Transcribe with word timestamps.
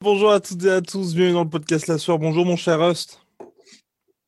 Bonjour 0.00 0.30
à 0.30 0.38
toutes 0.38 0.62
et 0.64 0.70
à 0.70 0.80
tous, 0.80 1.12
bienvenue 1.12 1.34
dans 1.34 1.42
le 1.42 1.50
podcast 1.50 1.88
La 1.88 1.98
Soir. 1.98 2.20
Bonjour 2.20 2.46
mon 2.46 2.54
cher 2.54 2.78
Rust. 2.78 3.20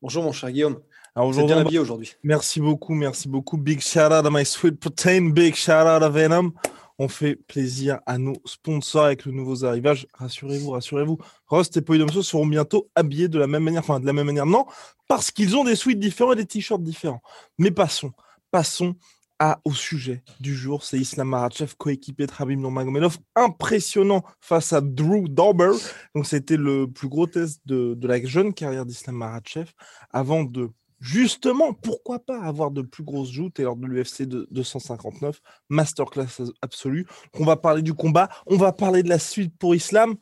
Bonjour 0.03 0.25
mon 0.25 0.33
cher 0.33 0.51
Guillaume. 0.51 0.81
Alors 1.15 1.31
êtes 1.31 1.37
bien 1.37 1.45
aujourd'hui, 1.45 1.61
habillé 1.61 1.79
aujourd'hui. 1.79 2.13
merci 2.25 2.61
beaucoup, 2.61 2.93
merci 2.93 3.29
beaucoup. 3.29 3.57
Big 3.57 3.81
shout 3.81 4.01
out 4.01 4.27
à 4.27 4.31
My 4.33 4.45
Sweet 4.45 4.81
Protein, 4.81 5.31
big 5.31 5.55
shout 5.55 5.71
out 5.71 6.03
à 6.03 6.09
Venom. 6.09 6.51
On 6.99 7.07
fait 7.07 7.37
plaisir 7.37 8.01
à 8.05 8.19
nos 8.19 8.35
sponsors 8.45 9.05
avec 9.05 9.25
le 9.27 9.31
nouveau 9.31 9.65
arrivage. 9.65 10.09
Rassurez-vous, 10.15 10.73
rassurez-vous. 10.73 11.19
Rust 11.47 11.77
et 11.77 11.83
Polydomso 11.83 12.25
seront 12.25 12.47
bientôt 12.47 12.91
habillés 12.97 13.29
de 13.29 13.39
la 13.39 13.47
même 13.47 13.63
manière. 13.63 13.83
Enfin, 13.83 14.01
de 14.01 14.07
la 14.07 14.13
même 14.13 14.27
manière, 14.27 14.47
non, 14.47 14.67
parce 15.07 15.31
qu'ils 15.31 15.57
ont 15.57 15.63
des 15.63 15.77
suites 15.77 16.01
différents 16.01 16.33
et 16.33 16.37
des 16.37 16.47
t-shirts 16.47 16.83
différents. 16.83 17.23
Mais 17.59 17.71
passons, 17.71 18.11
passons 18.51 18.97
à, 19.41 19.61
au 19.65 19.73
sujet 19.73 20.23
du 20.39 20.55
jour. 20.55 20.85
C'est 20.85 20.99
Islam 20.99 21.31
Makhachev, 21.31 21.75
coéquipé 21.77 22.27
de 22.27 22.33
Habib 22.39 22.61
Nurmagomedov. 22.61 23.19
Impressionnant 23.35 24.23
face 24.41 24.73
à 24.73 24.81
Drew 24.81 25.29
Dober. 25.29 25.73
Donc, 26.15 26.27
c'était 26.27 26.57
le 26.57 26.87
plus 26.87 27.09
gros 27.09 27.27
test 27.27 27.61
de, 27.67 27.95
de 27.95 28.07
la 28.07 28.23
jeune 28.25 28.55
carrière 28.55 28.87
d'Islam 28.87 29.17
Makhachev 29.17 29.73
avant 30.13 30.45
de 30.45 30.71
justement, 31.01 31.73
pourquoi 31.73 32.19
pas 32.19 32.41
avoir 32.43 32.71
de 32.71 32.83
plus 32.83 33.03
grosses 33.03 33.31
joutes 33.31 33.59
et 33.59 33.63
lors 33.63 33.77
de 33.77 33.87
l'UFC 33.87 34.23
de 34.23 34.47
259, 34.51 35.41
masterclass 35.71 36.53
absolue. 36.61 37.07
On 37.39 37.45
va 37.45 37.57
parler 37.57 37.83
du 37.83 37.95
combat, 37.95 38.29
on 38.47 38.57
va 38.57 38.73
parler 38.73 39.03
de 39.03 39.09
la 39.09 39.19
suite 39.19 39.57
pour 39.59 39.75
Islam. 39.75 40.17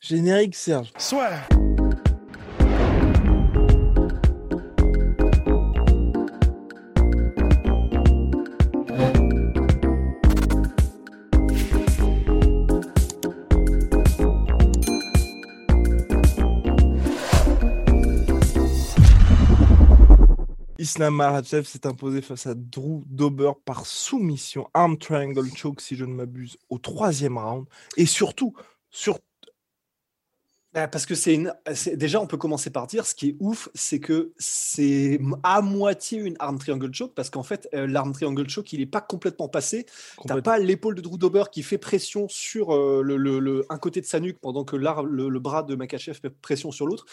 Générique 0.00 0.54
Serge. 0.54 0.92
Soit. 0.96 1.30
Islam 20.90 21.14
Makhachev 21.14 21.64
s'est 21.66 21.86
imposé 21.86 22.20
face 22.20 22.46
à 22.48 22.54
Drew 22.54 23.02
Dober 23.06 23.52
par 23.64 23.86
soumission, 23.86 24.68
arm 24.74 24.98
triangle 24.98 25.46
choke 25.54 25.80
si 25.80 25.94
je 25.94 26.04
ne 26.04 26.12
m'abuse, 26.12 26.56
au 26.68 26.78
troisième 26.78 27.38
round. 27.38 27.66
Et 27.96 28.06
surtout, 28.06 28.54
sur 28.90 29.20
Bah, 30.72 30.88
Parce 30.88 31.06
que 31.06 31.14
c'est 31.14 31.34
une. 31.34 31.52
Déjà, 31.94 32.20
on 32.20 32.26
peut 32.26 32.36
commencer 32.36 32.70
par 32.70 32.88
dire 32.88 33.06
ce 33.06 33.14
qui 33.14 33.30
est 33.30 33.36
ouf, 33.40 33.68
c'est 33.74 34.00
que 34.00 34.32
c'est 34.38 35.20
à 35.44 35.60
moitié 35.62 36.18
une 36.20 36.36
arm 36.40 36.58
triangle 36.58 36.92
choke 36.92 37.14
parce 37.14 37.30
qu'en 37.30 37.42
fait, 37.44 37.68
euh, 37.74 37.86
l'arm 37.86 38.12
triangle 38.12 38.48
choke, 38.48 38.72
il 38.72 38.80
n'est 38.80 38.86
pas 38.86 39.00
complètement 39.00 39.48
passé. 39.48 39.84
T'as 39.84 40.16
complètement- 40.16 40.42
pas 40.42 40.58
l'épaule 40.58 40.94
de 40.96 41.00
Drew 41.02 41.18
Dober 41.18 41.44
qui 41.52 41.62
fait 41.62 41.78
pression 41.78 42.26
sur 42.28 42.72
euh, 42.74 43.00
le, 43.04 43.16
le- 43.16 43.38
le- 43.40 43.64
un 43.68 43.78
côté 43.78 44.00
de 44.00 44.06
sa 44.06 44.18
nuque 44.20 44.38
pendant 44.40 44.64
que 44.64 44.74
le, 44.76 45.28
le 45.28 45.40
bras 45.40 45.62
de 45.62 45.74
Makachev 45.76 46.18
fait 46.20 46.30
pression 46.30 46.70
sur 46.72 46.86
l'autre. 46.86 47.04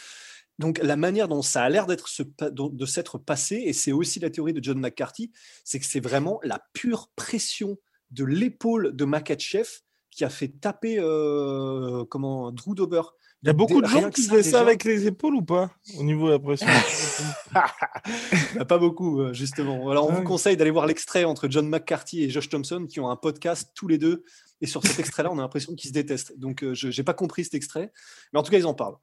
Donc 0.60 0.80
la 0.82 0.96
manière 0.96 1.28
dont 1.28 1.42
ça 1.42 1.64
a 1.64 1.70
l'air 1.70 1.86
d'être 1.86 2.08
se 2.08 2.24
de 2.42 2.86
s'être 2.86 3.18
passé, 3.18 3.62
et 3.66 3.74
c'est 3.74 3.92
aussi 3.92 4.20
la 4.20 4.30
théorie 4.30 4.54
de 4.54 4.64
John 4.64 4.80
McCarthy, 4.80 5.32
c'est 5.64 5.80
que 5.80 5.86
c'est 5.86 6.00
vraiment 6.00 6.40
la 6.44 6.62
pure 6.74 7.10
pression 7.16 7.78
de 8.12 8.24
l'épaule 8.24 8.96
de 8.96 9.06
Makachev 9.06 9.68
qui 10.12 10.24
a 10.26 10.30
fait 10.30 10.48
taper 10.48 10.98
euh, 11.00 12.04
comment 12.06 12.52
Drew 12.52 12.74
Dober. 12.74 13.02
Il 13.44 13.48
y 13.48 13.50
a 13.52 13.54
beaucoup 13.54 13.82
de 13.82 13.88
gens 13.88 14.10
qui 14.10 14.24
faisaient 14.24 14.42
ça 14.42 14.62
avec 14.62 14.84
les 14.84 15.06
épaules 15.06 15.36
ou 15.36 15.44
pas 15.44 15.70
Au 16.00 16.04
niveau 16.04 16.26
de 16.26 16.32
la 16.32 16.40
pression? 16.40 16.68
Bah, 17.54 18.66
pas 18.68 18.80
beaucoup, 18.80 19.22
euh, 19.22 19.32
justement. 19.32 19.92
Alors, 19.92 20.08
on 20.08 20.12
Ah 20.12 20.16
vous 20.16 20.24
conseille 20.24 20.58
d'aller 20.58 20.72
voir 20.72 20.88
l'extrait 20.88 21.24
entre 21.24 21.48
John 21.48 21.70
McCarthy 21.70 22.24
et 22.24 22.32
Josh 22.32 22.50
Thompson 22.50 22.88
qui 22.90 23.00
ont 23.00 23.10
un 23.12 23.16
podcast 23.16 23.72
tous 23.76 23.88
les 23.88 24.00
deux. 24.00 24.24
Et 24.60 24.66
sur 24.66 24.82
cet 24.82 24.98
extrait-là, 25.00 25.30
on 25.32 25.38
a 25.38 25.42
l'impression 25.44 25.76
qu'ils 25.76 25.90
se 25.90 25.94
détestent. 25.94 26.38
Donc, 26.40 26.64
euh, 26.64 26.74
je 26.74 26.88
n'ai 26.88 27.04
pas 27.04 27.14
compris 27.14 27.44
cet 27.44 27.54
extrait. 27.54 27.92
Mais 28.34 28.40
en 28.40 28.44
tout 28.44 28.50
cas, 28.50 28.58
ils 28.58 28.66
en 28.66 28.74
parlent. 28.74 28.98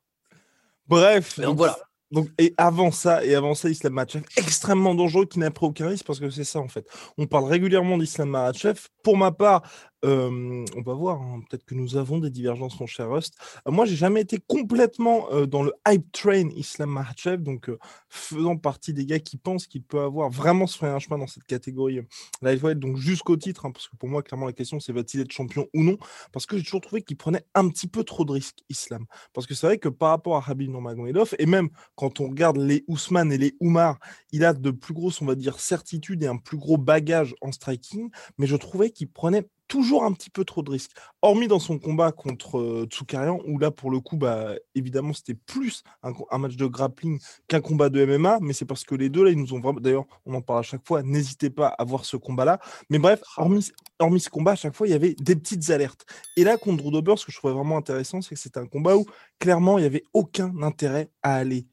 Bref. 0.87 1.41
Donc, 1.41 1.57
voilà. 1.57 1.77
Donc, 2.11 2.29
et 2.39 2.55
avant 2.59 2.93
ça, 2.93 3.25
et 3.25 3.35
avant 3.35 3.55
ça, 3.55 3.69
Islam 3.69 3.95
Makhachev, 3.95 4.25
extrêmement 4.37 4.95
dangereux, 4.95 5.27
qui 5.27 5.41
n'a 5.41 5.51
pris 5.51 5.67
aucun 5.67 5.89
risque, 5.89 6.07
parce 6.07 6.21
que 6.21 6.31
c'est 6.31 6.45
ça, 6.45 6.61
en 6.61 6.69
fait. 6.69 6.87
On 7.19 7.27
parle 7.27 7.45
régulièrement 7.45 7.99
d'Islam 7.99 8.29
Makhachev. 8.29 8.79
Pour 9.03 9.17
ma 9.17 9.33
part, 9.33 9.63
on 10.05 10.83
va 10.83 10.95
voir, 10.95 11.21
hein, 11.21 11.41
peut-être 11.49 11.65
que 11.65 11.75
nous 11.75 11.97
avons 11.97 12.19
des 12.19 12.31
divergences, 12.31 12.79
mon 12.79 12.87
cher 12.87 13.11
Rust. 13.11 13.35
Euh, 13.67 13.71
moi, 13.71 13.85
j'ai 13.85 13.97
jamais 13.97 14.21
été 14.21 14.39
complètement 14.47 15.29
dans 15.47 15.63
le 15.63 15.73
hype 15.89 16.11
train 16.13 16.49
Islam 16.51 16.91
Makhachev, 16.91 17.43
donc 17.43 17.71
faisant 18.09 18.57
partie 18.57 18.93
des 18.93 19.07
gars 19.07 19.19
qui 19.19 19.37
pensent 19.37 19.67
qu'il 19.67 19.83
peut 19.83 20.01
avoir 20.01 20.31
vraiment 20.31 20.67
se 20.67 20.85
un 20.85 20.99
chemin 20.99 21.19
dans 21.19 21.27
cette 21.27 21.45
catégorie 21.45 22.01
lightweight, 22.43 22.79
donc 22.79 22.97
jusqu'au 22.97 23.37
titre, 23.37 23.67
hein, 23.67 23.71
parce 23.71 23.89
que 23.89 23.97
pour 23.97 24.09
moi, 24.09 24.23
clairement, 24.23 24.47
la 24.47 24.53
question, 24.53 24.81
c'est 24.81 24.93
va-t-il 24.93 25.21
être 25.23 25.33
champion 25.33 25.67
ou 25.75 25.83
non? 25.83 25.97
Parce 26.33 26.47
que 26.47 26.57
j'ai 26.57 26.65
toujours 26.65 26.81
trouvé 26.81 27.03
qu'il 27.03 27.17
prenait 27.17 27.45
un 27.55 27.69
petit 27.69 27.87
peu 27.87 28.05
trop 28.05 28.25
de 28.25 28.33
risques, 28.33 28.63
Islam. 28.69 29.07
Parce 29.33 29.47
que 29.47 29.55
c'est 29.55 29.67
vrai 29.67 29.79
que 29.79 29.89
par 29.89 30.11
rapport 30.11 30.37
à 30.37 30.51
Habib 30.51 30.71
Nurmagomedov, 30.71 31.35
et 31.39 31.47
même 31.47 31.71
quand 31.95 32.21
on 32.21 32.29
regarde 32.29 32.59
les 32.59 32.85
Ousmane 32.89 33.33
et 33.33 33.39
les 33.39 33.57
Oumar, 33.61 33.99
il 34.33 34.45
a 34.45 34.53
de 34.53 34.71
plus 34.71 34.95
grosses, 34.95 35.23
on 35.23 35.27
va 35.27 35.35
dire, 35.35 35.59
certitudes 35.59 36.23
et 36.23 36.27
un 36.27 36.37
plus 36.37 36.59
gros 36.59 36.77
bagage 36.77 37.35
en 37.41 37.53
striking, 37.53 38.11
mais 38.39 38.47
je 38.47 38.57
trouvais 38.57 38.91
qu'il 38.91 39.11
prenait 39.11 39.47
toujours 39.69 40.05
un 40.05 40.13
petit 40.13 40.31
peu 40.31 40.45
trop 40.45 40.63
de 40.63 40.71
risques. 40.71 40.93
Hormis 41.23 41.49
dans 41.49 41.59
son 41.59 41.79
combat 41.79 42.13
contre 42.13 42.59
euh, 42.59 42.87
Tsoukayan, 42.91 43.41
où 43.47 43.59
là, 43.59 43.71
pour 43.71 43.91
le 43.91 44.01
coup, 44.01 44.17
bah, 44.17 44.55
évidemment, 44.75 45.13
c'était 45.13 45.35
plus 45.35 45.83
un, 46.03 46.39
match 46.39 46.57
de 46.57 46.67
grappling 46.67 47.19
qu'un 47.49 47.61
combat 47.61 47.89
de 47.89 48.05
MMA, 48.05 48.39
mais 48.41 48.53
c'est 48.53 48.65
parce 48.65 48.85
que 48.85 48.95
les 48.95 49.09
deux, 49.09 49.25
là, 49.25 49.31
ils 49.31 49.39
nous 49.39 49.55
ont 49.55 49.61
vraiment... 49.61 49.81
D'ailleurs, 49.81 50.07
on 50.27 50.35
en 50.35 50.43
parle 50.43 50.61
à 50.61 50.63
chaque 50.63 50.87
fois, 50.87 51.03
n'hésitez 51.03 51.51
pas 51.51 51.69
à 51.69 51.85
voir 51.85 52.05
ce 52.05 52.17
combat-là. 52.17 52.59
Mais 52.91 52.99
bref, 52.99 53.23
hormis, 53.37 53.71
hormis 53.99 54.21
ce 54.21 54.31
combat, 54.31 54.53
à 54.53 54.57
chaque 54.57 54.75
fois, 54.75 54.87
il 54.87 54.91
y 54.91 54.95
avait 54.95 55.15
des 55.15 55.37
petites 55.37 55.71
alertes. 55.71 56.05
Et 56.37 56.45
là, 56.45 56.57
contre 56.57 56.83
Drew 56.83 56.91
Dober, 56.91 57.15
ce 57.17 57.25
que 57.27 57.33
je 57.33 57.39
trouvais 57.39 57.55
vraiment 57.55 57.77
intéressant, 57.77 58.21
c'est 58.21 58.35
que 58.35 58.41
c'était 58.41 58.61
un 58.61 58.67
combat 58.67 58.97
où, 58.97 59.07
clairement, 59.39 59.79
il 59.79 59.83
n'y 59.83 59.87
avait 59.87 60.05
aucun 60.13 60.63
intérêt 60.63 61.11
à 61.23 61.35
aller 61.35 61.67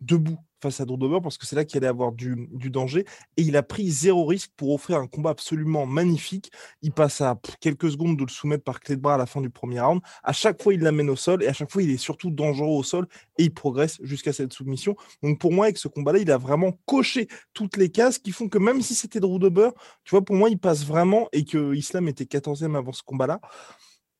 debout 0.00 0.38
face 0.62 0.80
à 0.80 0.84
Drew 0.84 1.20
parce 1.20 1.38
que 1.38 1.46
c'est 1.46 1.56
là 1.56 1.64
qu'il 1.64 1.78
allait 1.78 1.86
avoir 1.86 2.12
du, 2.12 2.48
danger 2.70 3.04
et 3.36 3.42
il 3.42 3.56
a 3.56 3.62
pris 3.62 3.90
zéro 3.90 4.24
risque 4.24 4.50
pour 4.56 4.72
offrir 4.72 4.98
un 4.98 5.06
combat 5.06 5.30
absolument 5.30 5.86
magnifique. 5.86 6.50
Il 6.82 6.92
passe 6.92 7.20
à 7.20 7.38
quelques 7.60 7.90
secondes 7.90 8.16
de 8.16 8.24
le 8.24 8.30
soumettre 8.30 8.64
par 8.64 8.80
clé 8.80 8.96
de 8.96 9.00
bras 9.00 9.14
à 9.14 9.18
la 9.18 9.26
fin 9.26 9.40
du 9.40 9.50
premier 9.50 9.80
round. 9.80 10.00
À 10.22 10.32
chaque 10.32 10.62
fois, 10.62 10.74
il 10.74 10.80
l'amène 10.80 11.10
au 11.10 11.16
sol 11.16 11.42
et 11.42 11.48
à 11.48 11.52
chaque 11.52 11.70
fois, 11.70 11.82
il 11.82 11.90
est 11.90 11.96
surtout 11.96 12.30
dangereux 12.30 12.76
au 12.76 12.82
sol 12.82 13.06
et 13.38 13.44
il 13.44 13.54
progresse 13.54 13.98
jusqu'à 14.02 14.32
cette 14.32 14.52
soumission. 14.52 14.96
Donc 15.22 15.38
pour 15.38 15.52
moi, 15.52 15.66
avec 15.66 15.78
ce 15.78 15.88
combat-là, 15.88 16.18
il 16.18 16.30
a 16.30 16.38
vraiment 16.38 16.72
coché 16.86 17.28
toutes 17.52 17.76
les 17.76 17.90
cases 17.90 18.18
qui 18.18 18.32
font 18.32 18.48
que 18.48 18.58
même 18.58 18.82
si 18.82 18.94
c'était 18.94 19.20
Drew 19.20 19.38
Dober, 19.38 19.70
tu 20.04 20.10
vois, 20.10 20.24
pour 20.24 20.36
moi, 20.36 20.50
il 20.50 20.58
passe 20.58 20.84
vraiment 20.84 21.28
et 21.32 21.44
que 21.44 21.74
Islam 21.74 22.08
était 22.08 22.24
14e 22.24 22.76
avant 22.76 22.92
ce 22.92 23.02
combat-là, 23.02 23.40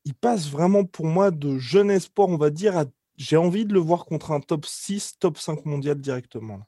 il 0.05 0.13
passe 0.13 0.49
vraiment 0.49 0.85
pour 0.85 1.05
moi 1.05 1.31
de 1.31 1.57
jeune 1.57 1.91
espoir, 1.91 2.29
on 2.29 2.37
va 2.37 2.49
dire, 2.49 2.77
à 2.77 2.85
j'ai 3.17 3.37
envie 3.37 3.65
de 3.65 3.73
le 3.73 3.79
voir 3.79 4.05
contre 4.05 4.31
un 4.31 4.39
top 4.39 4.65
6, 4.65 5.17
top 5.19 5.37
5 5.37 5.65
mondial 5.65 5.99
directement. 5.99 6.67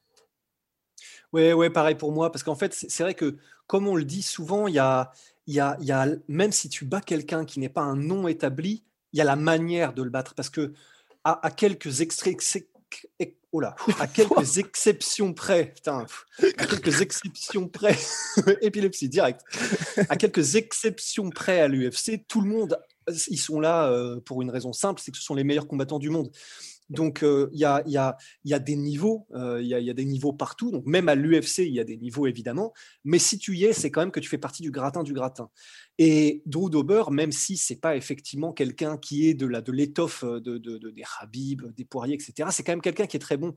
Ouais, 1.31 1.53
ouais, 1.53 1.69
pareil 1.69 1.95
pour 1.95 2.11
moi. 2.11 2.31
Parce 2.31 2.43
qu'en 2.43 2.55
fait, 2.55 2.73
c'est 2.73 3.03
vrai 3.03 3.13
que, 3.13 3.37
comme 3.67 3.87
on 3.87 3.95
le 3.95 4.03
dit 4.03 4.23
souvent, 4.23 4.67
il 4.67 4.73
y 4.73 4.79
a, 4.79 5.11
y 5.47 5.59
a, 5.59 5.77
y 5.79 5.91
a, 5.91 6.07
même 6.27 6.51
si 6.51 6.69
tu 6.69 6.85
bats 6.85 7.01
quelqu'un 7.01 7.45
qui 7.45 7.59
n'est 7.59 7.69
pas 7.69 7.81
un 7.81 7.95
nom 7.95 8.27
établi, 8.27 8.83
il 9.13 9.17
y 9.19 9.21
a 9.21 9.25
la 9.25 9.35
manière 9.35 9.93
de 9.93 10.01
le 10.01 10.09
battre. 10.09 10.33
Parce 10.33 10.49
que, 10.49 10.73
à, 11.23 11.45
à 11.45 11.51
quelques 11.51 12.01
extraits. 12.01 12.37
Oh 13.51 13.59
là, 13.59 13.75
à 13.99 14.07
quelques 14.07 14.57
exceptions 14.57 15.33
près, 15.33 15.73
putain, 15.73 16.05
à 16.57 16.65
quelques 16.67 17.01
exceptions 17.01 17.67
près, 17.67 17.97
épilepsie 18.61 19.09
direct, 19.09 19.41
à 20.07 20.15
quelques 20.17 20.55
exceptions 20.55 21.31
près 21.31 21.59
à 21.59 21.67
l'UFC, 21.67 22.25
tout 22.27 22.41
le 22.41 22.47
monde, 22.47 22.79
ils 23.29 23.37
sont 23.37 23.59
là 23.59 23.91
euh, 23.91 24.19
pour 24.19 24.41
une 24.41 24.49
raison 24.49 24.73
simple, 24.73 25.01
c'est 25.03 25.11
que 25.11 25.17
ce 25.17 25.23
sont 25.23 25.35
les 25.35 25.43
meilleurs 25.43 25.67
combattants 25.67 25.99
du 25.99 26.09
monde. 26.09 26.31
Donc, 26.89 27.21
euh, 27.21 27.49
il 27.53 27.59
y, 27.59 27.65
a, 27.65 27.83
y, 27.85 27.97
a, 27.97 28.17
y 28.45 28.53
a 28.53 28.57
des 28.57 28.75
niveaux, 28.75 29.27
il 29.35 29.67
y, 29.67 29.75
a, 29.75 29.79
y, 29.79 29.91
a, 29.91 29.93
des 29.93 30.05
niveaux 30.05 30.33
partout. 30.33 30.71
Donc, 30.71 30.87
même 30.87 31.07
à 31.07 31.13
l'UFC, 31.13 31.59
il 31.59 31.73
y 31.73 31.79
a 31.79 31.83
des 31.83 31.97
niveaux, 31.97 32.25
évidemment. 32.25 32.73
Mais 33.03 33.19
si 33.19 33.37
tu 33.37 33.55
y 33.55 33.65
es, 33.65 33.73
c'est 33.73 33.91
quand 33.91 34.01
même 34.01 34.11
que 34.11 34.19
tu 34.19 34.27
fais 34.27 34.39
partie 34.39 34.63
du 34.63 34.71
gratin 34.71 35.03
du 35.03 35.13
gratin. 35.13 35.51
Et 35.99 36.41
Drew 36.47 36.71
Dober, 36.71 37.03
même 37.11 37.31
si 37.31 37.57
c'est 37.57 37.79
pas 37.79 37.95
effectivement 37.95 38.53
quelqu'un 38.53 38.97
qui 38.97 39.27
est 39.29 39.35
de 39.35 39.45
la 39.45 39.61
de 39.61 39.71
l'étoffe 39.71 40.23
de, 40.23 40.39
de, 40.39 40.79
de, 40.79 40.89
des 40.89 41.03
Habib, 41.19 41.61
des 41.75 41.85
Poiriers, 41.85 42.15
etc., 42.15 42.49
c'est 42.51 42.63
quand 42.63 42.71
même 42.71 42.81
quelqu'un 42.81 43.05
qui 43.05 43.17
est 43.17 43.19
très 43.19 43.37
bon. 43.37 43.53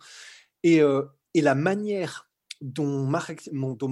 Et, 0.62 0.82
euh, 0.82 1.02
et 1.32 1.40
la 1.40 1.54
manière 1.54 2.30
dont, 2.62 3.06
Mar 3.06 3.30
dont 3.52 3.90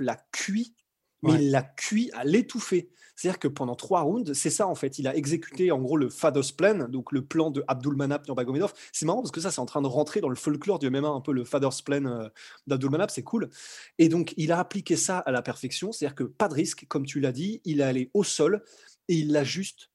l'a 0.00 0.16
cuit, 0.32 0.74
mais 1.22 1.32
ouais. 1.32 1.42
il 1.42 1.50
l'a 1.50 1.62
cuit 1.62 2.10
à 2.12 2.24
l'étouffer. 2.24 2.90
C'est-à-dire 3.20 3.38
que 3.38 3.48
pendant 3.48 3.74
trois 3.74 4.00
rounds, 4.00 4.32
c'est 4.32 4.48
ça 4.48 4.66
en 4.66 4.74
fait. 4.74 4.98
Il 4.98 5.06
a 5.06 5.14
exécuté 5.14 5.70
en 5.70 5.78
gros 5.78 5.98
le 5.98 6.08
Fados 6.08 6.52
Plan, 6.56 6.88
donc 6.88 7.12
le 7.12 7.22
plan 7.22 7.50
de 7.50 7.62
Abdulmanap 7.68 8.26
Nurmagomedov. 8.26 8.72
C'est 8.92 9.04
marrant 9.04 9.20
parce 9.20 9.30
que 9.30 9.42
ça, 9.42 9.50
c'est 9.50 9.60
en 9.60 9.66
train 9.66 9.82
de 9.82 9.86
rentrer 9.86 10.22
dans 10.22 10.30
le 10.30 10.36
folklore 10.36 10.78
du 10.78 10.88
MMA, 10.88 11.08
un 11.08 11.20
peu 11.20 11.32
le 11.32 11.44
Fados 11.44 11.82
Plan 11.84 12.06
euh, 12.06 12.28
d'Abdulmanap, 12.66 13.10
c'est 13.10 13.22
cool. 13.22 13.50
Et 13.98 14.08
donc, 14.08 14.32
il 14.38 14.52
a 14.52 14.58
appliqué 14.58 14.96
ça 14.96 15.18
à 15.18 15.32
la 15.32 15.42
perfection. 15.42 15.92
C'est-à-dire 15.92 16.14
que 16.14 16.24
pas 16.24 16.48
de 16.48 16.54
risque, 16.54 16.86
comme 16.88 17.04
tu 17.04 17.20
l'as 17.20 17.32
dit, 17.32 17.60
il 17.66 17.80
est 17.80 17.84
allé 17.84 18.10
au 18.14 18.24
sol 18.24 18.62
et 19.08 19.16
il 19.16 19.32
l'a 19.32 19.44
juste 19.44 19.90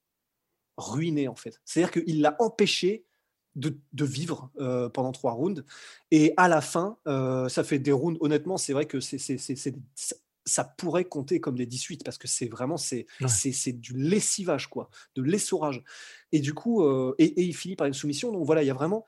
ruiné 0.76 1.26
en 1.26 1.34
fait. 1.34 1.60
C'est-à-dire 1.64 1.90
qu'il 1.90 2.20
l'a 2.20 2.36
empêché 2.38 3.06
de, 3.56 3.74
vivre 4.04 4.50
euh, 4.60 4.88
pendant 4.88 5.12
trois 5.12 5.32
rounds. 5.32 5.64
Et 6.10 6.34
à 6.36 6.46
la 6.46 6.60
fin, 6.60 6.98
euh, 7.08 7.48
ça 7.48 7.64
fait 7.64 7.78
des 7.78 7.92
rounds. 7.92 8.18
Honnêtement, 8.20 8.56
c'est 8.56 8.72
vrai 8.72 8.86
que 8.86 9.00
c'est, 9.00 9.18
ça 10.46 10.64
pourrait 10.64 11.04
compter 11.04 11.40
comme 11.40 11.56
des 11.56 11.66
18 11.66 12.04
parce 12.04 12.18
que 12.18 12.28
c'est 12.28 12.46
vraiment 12.46 12.76
c'est, 12.76 13.06
c'est, 13.26 13.72
du 13.72 13.96
lessivage, 13.96 14.68
quoi, 14.68 14.88
de 15.16 15.22
l'essorage. 15.22 15.82
Et 16.32 16.38
du 16.38 16.54
coup, 16.54 16.84
euh, 16.84 17.14
et, 17.18 17.42
il 17.42 17.54
finit 17.54 17.76
par 17.76 17.86
une 17.86 17.94
soumission. 17.94 18.32
Donc 18.32 18.46
voilà, 18.46 18.62
il 18.62 18.66
y 18.66 18.70
a 18.70 18.74
vraiment. 18.74 19.04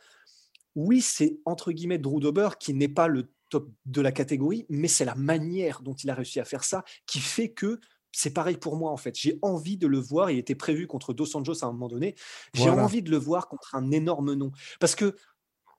Oui, 0.74 1.00
c'est 1.00 1.38
entre 1.44 1.72
guillemets 1.72 1.98
Drew 1.98 2.20
Dober 2.20 2.50
qui 2.58 2.74
n'est 2.74 2.88
pas 2.88 3.08
le 3.08 3.32
top 3.50 3.70
de 3.86 4.00
la 4.00 4.12
catégorie, 4.12 4.66
mais 4.68 4.88
c'est 4.88 5.04
la 5.04 5.14
manière 5.14 5.80
dont 5.80 5.94
il 5.94 6.10
a 6.10 6.14
réussi 6.14 6.40
à 6.40 6.44
faire 6.44 6.64
ça 6.64 6.84
qui 7.06 7.20
fait 7.20 7.50
que 7.50 7.80
c'est 8.12 8.32
pareil 8.32 8.56
pour 8.56 8.76
moi 8.76 8.90
en 8.90 8.96
fait. 8.96 9.16
J'ai 9.16 9.38
envie 9.42 9.76
de 9.76 9.86
le 9.86 9.98
voir. 9.98 10.30
Il 10.30 10.38
était 10.38 10.54
prévu 10.54 10.86
contre 10.86 11.14
Dos 11.14 11.36
Anjos 11.36 11.64
à 11.64 11.68
un 11.68 11.72
moment 11.72 11.88
donné. 11.88 12.14
J'ai 12.54 12.70
envie 12.70 13.02
de 13.02 13.10
le 13.10 13.16
voir 13.16 13.48
contre 13.48 13.74
un 13.74 13.90
énorme 13.90 14.34
nom. 14.34 14.50
Parce 14.80 14.94
que 14.94 15.14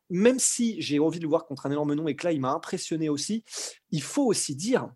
même 0.09 0.39
si 0.39 0.81
j'ai 0.81 0.99
envie 0.99 1.19
de 1.19 1.23
le 1.23 1.29
voir 1.29 1.45
contre 1.45 1.65
un 1.65 1.71
énorme 1.71 1.93
nom 1.93 2.07
et 2.07 2.15
que 2.15 2.25
là 2.25 2.31
il 2.31 2.41
m'a 2.41 2.51
impressionné 2.51 3.09
aussi, 3.09 3.43
il 3.91 4.01
faut 4.01 4.25
aussi 4.25 4.55
dire, 4.55 4.89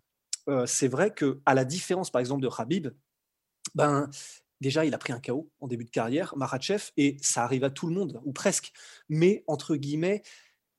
euh, 0.48 0.66
c'est 0.66 0.88
vrai 0.88 1.12
que 1.12 1.40
à 1.46 1.54
la 1.54 1.64
différence 1.64 2.10
par 2.10 2.20
exemple 2.20 2.42
de 2.42 2.50
Habib, 2.56 2.88
ben 3.74 4.10
déjà 4.60 4.84
il 4.84 4.94
a 4.94 4.98
pris 4.98 5.12
un 5.12 5.20
KO 5.20 5.50
en 5.60 5.68
début 5.68 5.84
de 5.84 5.90
carrière, 5.90 6.36
Marachev, 6.36 6.90
et 6.96 7.16
ça 7.20 7.44
arrive 7.44 7.64
à 7.64 7.70
tout 7.70 7.86
le 7.86 7.94
monde 7.94 8.20
ou 8.24 8.32
presque. 8.32 8.72
Mais 9.08 9.44
entre 9.46 9.76
guillemets, 9.76 10.22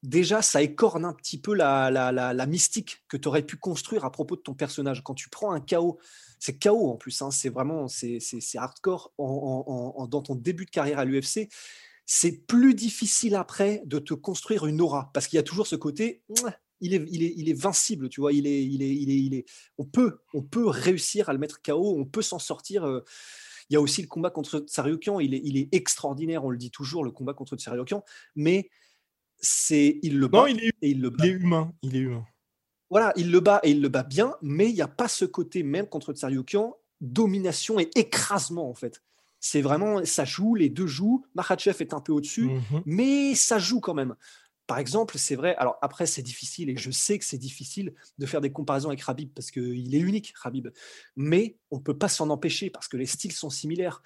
déjà, 0.06 0.42
ça 0.42 0.62
écorne 0.62 1.06
un 1.06 1.14
petit 1.14 1.40
peu 1.40 1.54
la, 1.54 1.92
la, 1.92 2.46
mystique 2.46 3.04
que 3.08 3.18
tu 3.18 3.28
aurais 3.28 3.42
pu 3.42 3.58
construire 3.58 4.06
à 4.06 4.12
propos 4.12 4.36
de 4.36 4.42
ton 4.42 4.54
personnage. 4.54 5.04
Quand 5.04 5.14
tu 5.14 5.30
prends 5.30 5.52
un 5.52 5.60
chaos, 5.60 6.00
c'est 6.40 6.58
chaos 6.58 6.90
en 6.90 6.96
plus, 6.96 7.22
hein, 7.22 7.32
c'est 7.32 7.50
vraiment 7.50 7.88
c'est, 7.88 8.20
hardcore 8.56 9.14
dans 9.18 10.22
ton 10.24 10.36
début 10.36 10.66
de 10.66 10.72
carrière 10.72 11.00
à 11.00 11.06
l'UFC. 11.06 11.50
C'est 12.06 12.46
plus 12.46 12.76
difficile 12.76 13.36
après 13.36 13.82
de 13.86 13.98
te 13.98 14.14
construire 14.14 14.68
une 14.68 14.80
aura 14.80 15.10
parce 15.14 15.28
qu'il 15.28 15.38
y 15.38 15.40
a 15.40 15.44
toujours 15.44 15.66
ce 15.66 15.76
côté. 15.76 16.24
Il 16.82 16.94
est, 16.94 17.06
il, 17.10 17.24
est, 17.24 17.34
il 17.38 17.50
est 17.50 17.60
vincible, 17.60 18.10
tu 18.10 18.22
vois. 18.22 18.34
Il 18.34 18.48
est, 18.48 18.64
il 18.66 18.82
est, 18.82 18.96
il 18.96 19.10
est, 19.10 19.20
il 19.20 19.34
est, 19.34 19.46
on 19.78 19.86
peut, 19.86 20.20
on 20.34 20.42
peut 20.42 20.68
réussir 20.68 21.30
à 21.30 21.34
le 21.34 21.40
mettre 21.40 21.62
KO. 21.62 21.98
On 21.98 22.06
peut 22.06 22.22
s'en 22.22 22.40
sortir. 22.40 22.84
Euh. 22.86 23.02
Il 23.70 23.74
y 23.74 23.78
a 23.78 23.82
aussi 23.82 24.02
le 24.02 24.08
combat 24.08 24.30
contre 24.30 24.60
Tsariokian. 24.60 25.20
Il 25.20 25.34
est, 25.34 25.42
il 25.44 25.58
est 25.58 25.70
extraordinaire. 25.74 26.46
On 26.46 26.50
le 26.50 26.58
dit 26.58 26.72
toujours, 26.72 27.04
le 27.04 27.12
combat 27.12 27.34
contre 27.34 27.56
Tsariokian. 27.56 28.04
Mais 28.36 28.70
c'est 29.40 30.00
il 30.02 30.18
le 30.20 30.28
bat 30.28 30.46
il 30.50 30.64
est, 30.64 30.74
et 30.82 30.90
il 30.90 31.02
le 31.02 31.10
bat. 31.10 31.26
humain. 31.26 31.74
Il 31.82 31.96
est 31.96 32.00
humain. 32.00 32.26
Voilà, 32.90 33.14
il 33.16 33.32
le 33.32 33.40
bat 33.40 33.60
et 33.64 33.72
il 33.72 33.82
le 33.82 33.90
bat 33.90 34.04
bien, 34.04 34.36
mais 34.42 34.70
il 34.70 34.74
n'y 34.74 34.82
a 34.82 34.88
pas 34.88 35.08
ce 35.08 35.26
côté 35.26 35.64
même 35.64 35.88
contre 35.88 36.14
Tsaryukian, 36.14 36.76
domination 37.02 37.80
et 37.80 37.90
écrasement 37.96 38.70
en 38.70 38.76
fait. 38.76 39.02
C'est 39.40 39.62
vraiment, 39.62 40.04
ça 40.06 40.26
joue, 40.26 40.56
les 40.56 40.70
deux 40.70 40.88
jouent. 40.88 41.26
Makhachev 41.36 41.78
est 41.80 41.94
un 41.94 42.00
peu 42.00 42.12
au-dessus, 42.12 42.46
mhm. 42.46 42.84
mais 42.86 43.36
ça 43.36 43.60
joue 43.60 43.80
quand 43.80 43.94
même. 43.94 44.16
Par 44.68 44.80
exemple, 44.80 45.18
c'est 45.18 45.36
vrai, 45.36 45.56
alors 45.58 45.78
après 45.82 46.08
c'est 46.08 46.24
difficile 46.24 46.70
et 46.70 46.78
je 46.78 46.90
sais 46.90 47.20
que 47.20 47.26
c'est 47.26 47.38
difficile 47.38 47.94
de 48.18 48.26
faire 48.26 48.42
des 48.42 48.52
comparaisons 48.52 48.90
avec 48.90 49.02
Rabib 49.02 49.32
parce 49.34 49.52
qu'il 49.52 49.94
est 49.94 50.00
unique, 50.00 50.34
Rabib. 50.36 50.70
Mais 51.16 51.58
on 51.70 51.78
ne 51.78 51.82
peut 51.82 51.98
pas 51.98 52.08
s'en 52.08 52.30
empêcher 52.30 52.70
parce 52.70 52.88
que 52.88 52.98
les 52.98 53.06
styles 53.06 53.32
sont 53.32 53.52
similaires. 53.52 54.02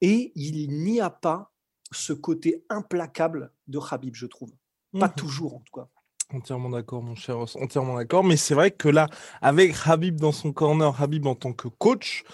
Et 0.00 0.32
il 0.36 0.68
n'y 0.82 1.00
a 1.00 1.10
pas 1.10 1.52
ce 1.92 2.12
côté 2.12 2.64
implacable 2.68 3.52
de 3.66 3.78
Rabib, 3.78 4.14
je 4.14 4.26
trouve. 4.26 4.52
Pas 4.98 5.08
mmh 5.08 5.14
toujours, 5.14 5.54
en 5.56 5.60
tout 5.60 5.80
cas. 5.80 5.88
Entièrement 6.32 6.70
d'accord, 6.70 7.02
mon 7.02 7.14
cher 7.14 7.36
entièrement 7.38 7.96
d'accord. 7.96 8.24
Mais 8.24 8.36
c'est 8.36 8.54
vrai 8.54 8.70
que 8.70 8.88
là, 8.88 9.08
avec 9.42 9.74
Habib 9.84 10.20
dans 10.20 10.32
son 10.32 10.52
corner, 10.52 11.00
Habib 11.00 11.26
en 11.26 11.34
tant 11.34 11.52
que 11.52 11.68
coach, 11.68 12.24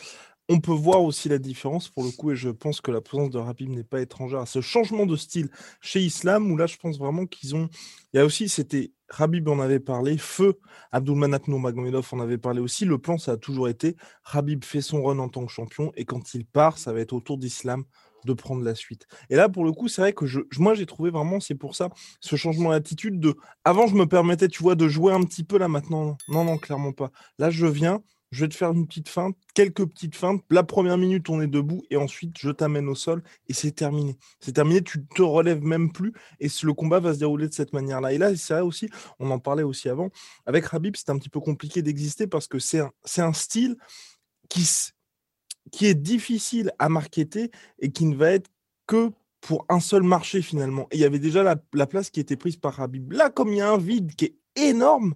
on 0.50 0.58
peut 0.58 0.72
voir 0.72 1.02
aussi 1.02 1.28
la 1.28 1.38
différence 1.38 1.88
pour 1.88 2.02
le 2.02 2.10
coup. 2.10 2.32
Et 2.32 2.36
je 2.36 2.50
pense 2.50 2.80
que 2.80 2.90
la 2.90 3.00
présence 3.00 3.30
de 3.30 3.38
Habib 3.38 3.70
n'est 3.70 3.84
pas 3.84 4.00
étrangère 4.00 4.40
à 4.40 4.46
ce 4.46 4.60
changement 4.60 5.06
de 5.06 5.14
style 5.14 5.48
chez 5.80 6.00
Islam, 6.00 6.50
où 6.50 6.56
là, 6.56 6.66
je 6.66 6.76
pense 6.76 6.98
vraiment 6.98 7.24
qu'ils 7.24 7.54
ont. 7.54 7.68
Il 8.12 8.16
y 8.16 8.20
a 8.20 8.24
aussi, 8.24 8.48
c'était. 8.48 8.92
Habib 9.18 9.48
en 9.48 9.58
avait 9.58 9.80
parlé, 9.80 10.18
Feu, 10.18 10.60
Abdulmanap 10.92 11.48
Magomedov 11.48 12.08
en 12.12 12.20
avait 12.20 12.38
parlé 12.38 12.60
aussi. 12.60 12.84
Le 12.84 12.98
plan, 12.98 13.18
ça 13.18 13.32
a 13.32 13.36
toujours 13.36 13.68
été 13.68 13.96
Habib 14.24 14.64
fait 14.64 14.80
son 14.80 15.02
run 15.02 15.18
en 15.18 15.28
tant 15.28 15.44
que 15.46 15.52
champion, 15.52 15.92
et 15.96 16.04
quand 16.04 16.34
il 16.34 16.44
part, 16.44 16.78
ça 16.78 16.92
va 16.92 17.00
être 17.00 17.12
autour 17.12 17.38
d'Islam 17.38 17.84
de 18.24 18.32
prendre 18.32 18.62
la 18.62 18.74
suite. 18.74 19.06
Et 19.28 19.36
là, 19.36 19.48
pour 19.48 19.64
le 19.64 19.72
coup, 19.72 19.88
c'est 19.88 20.00
vrai 20.02 20.12
que 20.12 20.26
je, 20.26 20.40
moi, 20.58 20.74
j'ai 20.74 20.86
trouvé 20.86 21.10
vraiment, 21.10 21.40
c'est 21.40 21.54
pour 21.54 21.74
ça, 21.74 21.88
ce 22.20 22.36
changement 22.36 22.70
d'attitude 22.70 23.18
de. 23.18 23.36
Avant, 23.64 23.86
je 23.86 23.94
me 23.94 24.06
permettais, 24.06 24.48
tu 24.48 24.62
vois, 24.62 24.74
de 24.74 24.88
jouer 24.88 25.12
un 25.12 25.22
petit 25.22 25.44
peu 25.44 25.58
là 25.58 25.68
maintenant. 25.68 26.16
Non, 26.28 26.44
non, 26.44 26.58
clairement 26.58 26.92
pas. 26.92 27.10
Là, 27.38 27.50
je 27.50 27.66
viens, 27.66 28.02
je 28.30 28.44
vais 28.44 28.48
te 28.48 28.54
faire 28.54 28.70
une 28.70 28.86
petite 28.86 29.08
feinte, 29.08 29.36
quelques 29.54 29.84
petites 29.86 30.14
feintes. 30.14 30.42
La 30.50 30.62
première 30.62 30.96
minute, 30.96 31.28
on 31.28 31.40
est 31.40 31.48
debout 31.48 31.82
et 31.90 31.96
ensuite, 31.96 32.38
je 32.38 32.50
t'amène 32.50 32.88
au 32.88 32.94
sol 32.94 33.22
et 33.48 33.52
c'est 33.52 33.72
terminé. 33.72 34.16
C'est 34.38 34.52
terminé, 34.52 34.82
tu 34.82 35.04
te 35.04 35.22
relèves 35.22 35.62
même 35.62 35.90
plus 35.92 36.12
et 36.38 36.48
le 36.62 36.72
combat 36.72 37.00
va 37.00 37.14
se 37.14 37.18
dérouler 37.18 37.48
de 37.48 37.54
cette 37.54 37.72
manière-là. 37.72 38.12
Et 38.12 38.18
là, 38.18 38.34
c'est 38.36 38.54
vrai 38.54 38.62
aussi, 38.62 38.88
on 39.18 39.30
en 39.30 39.40
parlait 39.40 39.64
aussi 39.64 39.88
avant. 39.88 40.10
Avec 40.46 40.72
Habib, 40.72 40.94
c'est 40.96 41.10
un 41.10 41.18
petit 41.18 41.28
peu 41.28 41.40
compliqué 41.40 41.82
d'exister 41.82 42.26
parce 42.28 42.46
que 42.46 42.58
c'est 42.58 42.80
un, 42.80 43.32
style 43.32 43.76
qui, 44.48 44.64
est 45.80 45.94
difficile 45.94 46.72
à 46.78 46.88
marketer 46.88 47.50
et 47.80 47.90
qui 47.90 48.04
ne 48.06 48.14
va 48.14 48.30
être 48.30 48.50
que 48.86 49.10
pour 49.40 49.66
un 49.68 49.80
seul 49.80 50.02
marché 50.02 50.40
finalement. 50.40 50.86
Et 50.92 50.96
il 50.96 51.00
y 51.00 51.04
avait 51.04 51.18
déjà 51.18 51.42
la, 51.42 51.86
place 51.86 52.10
qui 52.10 52.20
était 52.20 52.36
prise 52.36 52.56
par 52.56 52.80
Habib. 52.80 53.10
Là, 53.12 53.30
comme 53.30 53.48
il 53.48 53.56
y 53.56 53.60
a 53.60 53.70
un 53.70 53.78
vide 53.78 54.14
qui 54.14 54.26
est 54.26 54.36
énorme, 54.54 55.14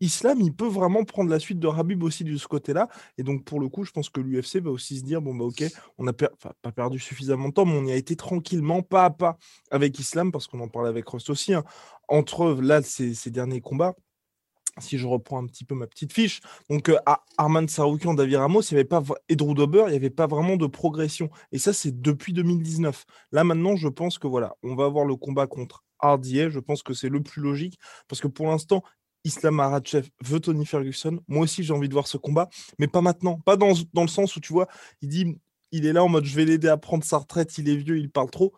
Islam, 0.00 0.40
il 0.40 0.54
peut 0.54 0.66
vraiment 0.66 1.04
prendre 1.04 1.30
la 1.30 1.38
suite 1.38 1.58
de 1.58 1.68
Habib 1.68 2.02
aussi 2.02 2.24
de 2.24 2.36
ce 2.36 2.48
côté-là. 2.48 2.88
Et 3.18 3.22
donc, 3.22 3.44
pour 3.44 3.60
le 3.60 3.68
coup, 3.68 3.84
je 3.84 3.92
pense 3.92 4.08
que 4.10 4.20
l'UFC 4.20 4.56
va 4.56 4.70
aussi 4.70 4.98
se 4.98 5.04
dire 5.04 5.22
bon, 5.22 5.34
bah, 5.34 5.44
ok, 5.44 5.64
on 5.98 6.04
n'a 6.04 6.12
pas 6.12 6.72
perdu 6.74 6.98
suffisamment 6.98 7.48
de 7.48 7.54
temps, 7.54 7.64
mais 7.64 7.76
on 7.76 7.84
y 7.84 7.92
a 7.92 7.96
été 7.96 8.16
tranquillement, 8.16 8.82
pas 8.82 9.04
à 9.04 9.10
pas, 9.10 9.38
avec 9.70 9.98
Islam, 9.98 10.32
parce 10.32 10.46
qu'on 10.46 10.60
en 10.60 10.68
parlait 10.68 10.88
avec 10.88 11.08
Rust 11.08 11.30
aussi. 11.30 11.54
Hein. 11.54 11.64
Entre 12.08 12.54
là, 12.60 12.82
ces, 12.82 13.14
derniers 13.30 13.60
combats, 13.60 13.94
si 14.78 14.98
je 14.98 15.06
reprends 15.06 15.42
un 15.42 15.46
petit 15.46 15.64
peu 15.64 15.74
ma 15.74 15.86
petite 15.86 16.12
fiche, 16.12 16.40
donc 16.68 16.88
euh, 16.88 16.98
à 17.06 17.24
Arman 17.38 17.68
Saroukian, 17.68 18.14
David 18.14 18.36
Ramos, 18.36 18.62
il 18.62 18.72
y 18.72 18.74
avait 18.74 18.84
pas 18.84 19.02
et 19.28 19.36
Drew 19.36 19.54
il 19.56 19.90
n'y 19.90 19.96
avait 19.96 20.10
pas 20.10 20.26
vraiment 20.26 20.56
de 20.56 20.66
progression. 20.66 21.30
Et 21.52 21.58
ça, 21.58 21.72
c'est 21.72 22.00
depuis 22.00 22.32
2019. 22.32 23.04
Là 23.30 23.44
maintenant, 23.44 23.76
je 23.76 23.88
pense 23.88 24.18
que 24.18 24.26
voilà, 24.26 24.56
on 24.64 24.74
va 24.74 24.86
avoir 24.86 25.04
le 25.04 25.14
combat 25.14 25.46
contre 25.46 25.84
Hardier. 26.00 26.50
Je 26.50 26.58
pense 26.58 26.82
que 26.82 26.92
c'est 26.92 27.08
le 27.08 27.22
plus 27.22 27.40
logique 27.40 27.78
parce 28.08 28.20
que 28.20 28.28
pour 28.28 28.48
l'instant, 28.48 28.82
Islam 29.24 29.54
Maratchev 29.56 30.08
veut 30.22 30.40
Tony 30.40 30.66
Ferguson. 30.66 31.20
Moi 31.28 31.42
aussi, 31.44 31.64
j'ai 31.64 31.72
envie 31.72 31.88
de 31.88 31.94
voir 31.94 32.06
ce 32.06 32.16
combat, 32.16 32.48
mais 32.78 32.86
pas 32.86 33.00
maintenant. 33.00 33.40
Pas 33.40 33.56
dans, 33.56 33.72
le 33.94 34.06
sens 34.06 34.36
où 34.36 34.40
tu 34.40 34.52
vois, 34.52 34.68
il 35.00 35.08
dit, 35.08 35.38
il 35.72 35.86
est 35.86 35.92
là 35.92 36.04
en 36.04 36.08
mode 36.08 36.24
je 36.24 36.36
vais 36.36 36.44
l'aider 36.44 36.68
à 36.68 36.76
prendre 36.76 37.04
sa 37.04 37.18
retraite, 37.18 37.56
il 37.58 37.68
est 37.68 37.76
vieux, 37.76 37.98
il 37.98 38.10
parle 38.10 38.30
trop. 38.30 38.54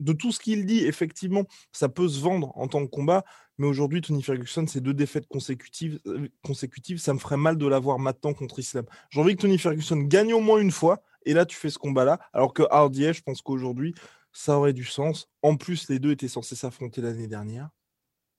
De 0.00 0.12
tout 0.12 0.32
ce 0.32 0.40
qu'il 0.40 0.66
dit, 0.66 0.84
effectivement, 0.84 1.44
ça 1.70 1.88
peut 1.88 2.08
se 2.08 2.18
vendre 2.18 2.52
en 2.56 2.66
tant 2.66 2.84
que 2.84 2.90
combat. 2.90 3.24
Mais 3.58 3.68
aujourd'hui, 3.68 4.00
Tony 4.00 4.22
Ferguson, 4.22 4.66
c'est 4.66 4.80
deux 4.80 4.94
défaites 4.94 5.28
consécutives, 5.28 6.00
euh, 6.06 6.28
consécutives. 6.42 6.98
Ça 6.98 7.14
me 7.14 7.18
ferait 7.20 7.36
mal 7.36 7.56
de 7.56 7.66
l'avoir 7.66 8.00
maintenant 8.00 8.32
contre 8.32 8.58
Islam. 8.58 8.84
J'ai 9.10 9.20
envie 9.20 9.36
que 9.36 9.42
Tony 9.42 9.58
Ferguson 9.58 9.98
gagne 9.98 10.34
au 10.34 10.40
moins 10.40 10.58
une 10.58 10.72
fois. 10.72 11.04
Et 11.24 11.34
là, 11.34 11.46
tu 11.46 11.56
fais 11.56 11.70
ce 11.70 11.78
combat-là. 11.78 12.18
Alors 12.32 12.52
que 12.52 12.64
Hardy, 12.70 13.12
je 13.12 13.22
pense 13.22 13.42
qu'aujourd'hui, 13.42 13.94
ça 14.32 14.58
aurait 14.58 14.72
du 14.72 14.84
sens. 14.84 15.28
En 15.42 15.56
plus, 15.56 15.88
les 15.88 16.00
deux 16.00 16.10
étaient 16.10 16.26
censés 16.26 16.56
s'affronter 16.56 17.00
l'année 17.00 17.28
dernière. 17.28 17.68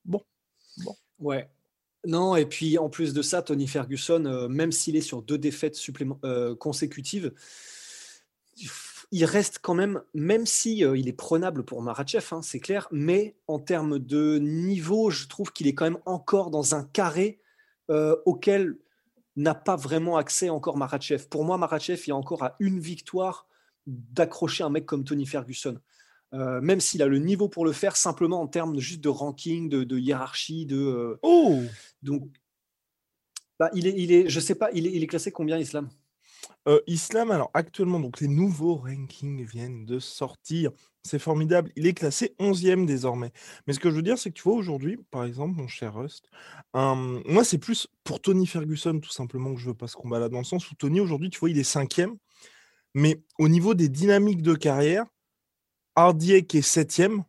Bon. 0.03 0.21
bon. 0.83 0.95
Ouais. 1.19 1.49
Non, 2.05 2.35
et 2.35 2.45
puis 2.45 2.77
en 2.77 2.89
plus 2.89 3.13
de 3.13 3.21
ça, 3.21 3.41
Tony 3.41 3.67
Ferguson, 3.67 4.25
euh, 4.25 4.47
même 4.49 4.71
s'il 4.71 4.95
est 4.95 5.01
sur 5.01 5.21
deux 5.21 5.37
défaites 5.37 5.77
euh, 6.25 6.55
consécutives, 6.55 7.33
il 9.11 9.25
reste 9.25 9.59
quand 9.61 9.73
même, 9.73 10.01
même 10.13 10.45
si 10.45 10.83
euh, 10.83 10.97
il 10.97 11.07
est 11.07 11.13
prenable 11.13 11.63
pour 11.63 11.81
Marachev, 11.81 12.25
hein, 12.31 12.41
c'est 12.41 12.59
clair, 12.59 12.89
mais 12.91 13.37
en 13.47 13.59
termes 13.59 13.99
de 13.99 14.37
niveau, 14.37 15.11
je 15.11 15.27
trouve 15.27 15.53
qu'il 15.53 15.67
est 15.67 15.75
quand 15.75 15.85
même 15.85 15.99
encore 16.05 16.49
dans 16.51 16.75
un 16.75 16.83
carré 16.83 17.39
auquel 18.25 18.77
n'a 19.35 19.53
pas 19.53 19.75
vraiment 19.75 20.17
accès 20.17 20.49
encore 20.49 20.77
Marachev. 20.77 21.27
Pour 21.29 21.43
moi, 21.43 21.57
Marachev, 21.57 22.01
il 22.07 22.09
y 22.09 22.11
a 22.11 22.15
encore 22.15 22.41
à 22.41 22.55
une 22.59 22.79
victoire 22.79 23.45
d'accrocher 23.85 24.63
un 24.63 24.69
mec 24.69 24.85
comme 24.85 25.03
Tony 25.03 25.25
Ferguson. 25.25 25.79
Euh, 26.33 26.61
même 26.61 26.79
s'il 26.79 27.01
a 27.03 27.07
le 27.07 27.19
niveau 27.19 27.47
pour 27.47 27.65
le 27.65 27.71
faire, 27.71 27.95
simplement 27.95 28.41
en 28.41 28.47
termes 28.47 28.79
juste 28.79 29.01
de 29.01 29.09
ranking, 29.09 29.69
de, 29.69 29.99
hiérarchie, 29.99 30.65
de. 30.65 31.19
oh 31.21 31.61
Donc, 32.01 32.27
bah, 33.59 33.69
il 33.73 33.85
est, 33.85 33.93
il 33.95 34.11
est, 34.11 34.29
je 34.29 34.39
sais 34.39 34.55
pas, 34.55 34.71
il 34.73 34.87
est, 34.87 34.91
il 34.91 35.03
est 35.03 35.07
classé 35.07 35.31
combien, 35.31 35.59
Islam? 35.59 35.89
Euh, 36.67 36.79
Islam, 36.87 37.29
alors 37.29 37.51
actuellement, 37.53 37.99
donc 37.99 38.19
les 38.19 38.27
nouveaux 38.27 38.75
rankings 38.75 39.45
viennent 39.45 39.85
de 39.85 39.99
sortir. 39.99 40.71
C'est 41.03 41.19
formidable. 41.19 41.71
Il 41.75 41.85
est 41.85 41.93
classé 41.93 42.33
11e 42.39 42.85
désormais. 42.85 43.31
Mais 43.67 43.73
ce 43.73 43.79
que 43.79 43.91
je 43.91 43.95
veux 43.97 44.01
dire, 44.01 44.17
c'est 44.17 44.29
que 44.29 44.35
tu 44.35 44.43
vois, 44.43 44.53
aujourd'hui, 44.53 44.97
par 45.11 45.25
exemple, 45.25 45.55
mon 45.55 45.67
cher 45.67 45.93
Rust, 45.93 46.29
moi, 46.73 47.43
c'est 47.43 47.57
plus 47.57 47.87
pour 48.05 48.21
Tony 48.21 48.47
Ferguson, 48.47 48.99
tout 48.99 49.11
simplement, 49.11 49.53
que 49.53 49.59
je 49.59 49.67
veux 49.67 49.73
pas 49.73 49.87
ce 49.87 49.97
combat-là, 49.97 50.29
dans 50.29 50.37
le 50.37 50.45
sens 50.45 50.71
où 50.71 50.75
Tony, 50.75 51.01
aujourd'hui, 51.01 51.29
tu 51.29 51.39
vois, 51.39 51.49
il 51.49 51.59
est 51.59 51.63
cinquième. 51.63 52.15
Mais 52.93 53.21
au 53.37 53.49
niveau 53.49 53.73
des 53.73 53.89
dynamiques 53.89 54.41
de 54.41 54.53
carrière, 54.53 55.05
Hardiek 55.95 56.55
est 56.55 56.61
septième. 56.61 57.23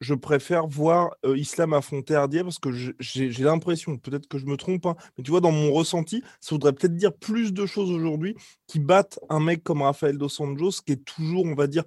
Je 0.00 0.14
préfère 0.14 0.66
voir 0.66 1.14
euh, 1.24 1.38
Islam 1.38 1.72
affronter 1.72 2.14
Hardiek 2.14 2.42
parce 2.42 2.58
que 2.58 2.70
j'ai 2.70 3.42
l'impression, 3.42 3.96
peut-être 3.96 4.28
que 4.28 4.36
je 4.36 4.44
me 4.44 4.58
trompe, 4.58 4.84
hein, 4.84 4.94
mais 5.16 5.24
tu 5.24 5.30
vois, 5.30 5.40
dans 5.40 5.52
mon 5.52 5.72
ressenti, 5.72 6.22
ça 6.40 6.54
voudrait 6.54 6.74
peut-être 6.74 6.96
dire 6.96 7.14
plus 7.14 7.54
de 7.54 7.64
choses 7.64 7.90
aujourd'hui 7.90 8.36
qui 8.66 8.78
battent 8.78 9.18
un 9.30 9.40
mec 9.40 9.62
comme 9.62 9.80
Rafael 9.80 10.18
Dos 10.18 10.42
Anjos, 10.42 10.82
qui 10.84 10.92
est 10.92 11.04
toujours, 11.04 11.46
on 11.46 11.54
va 11.54 11.66
dire, 11.66 11.84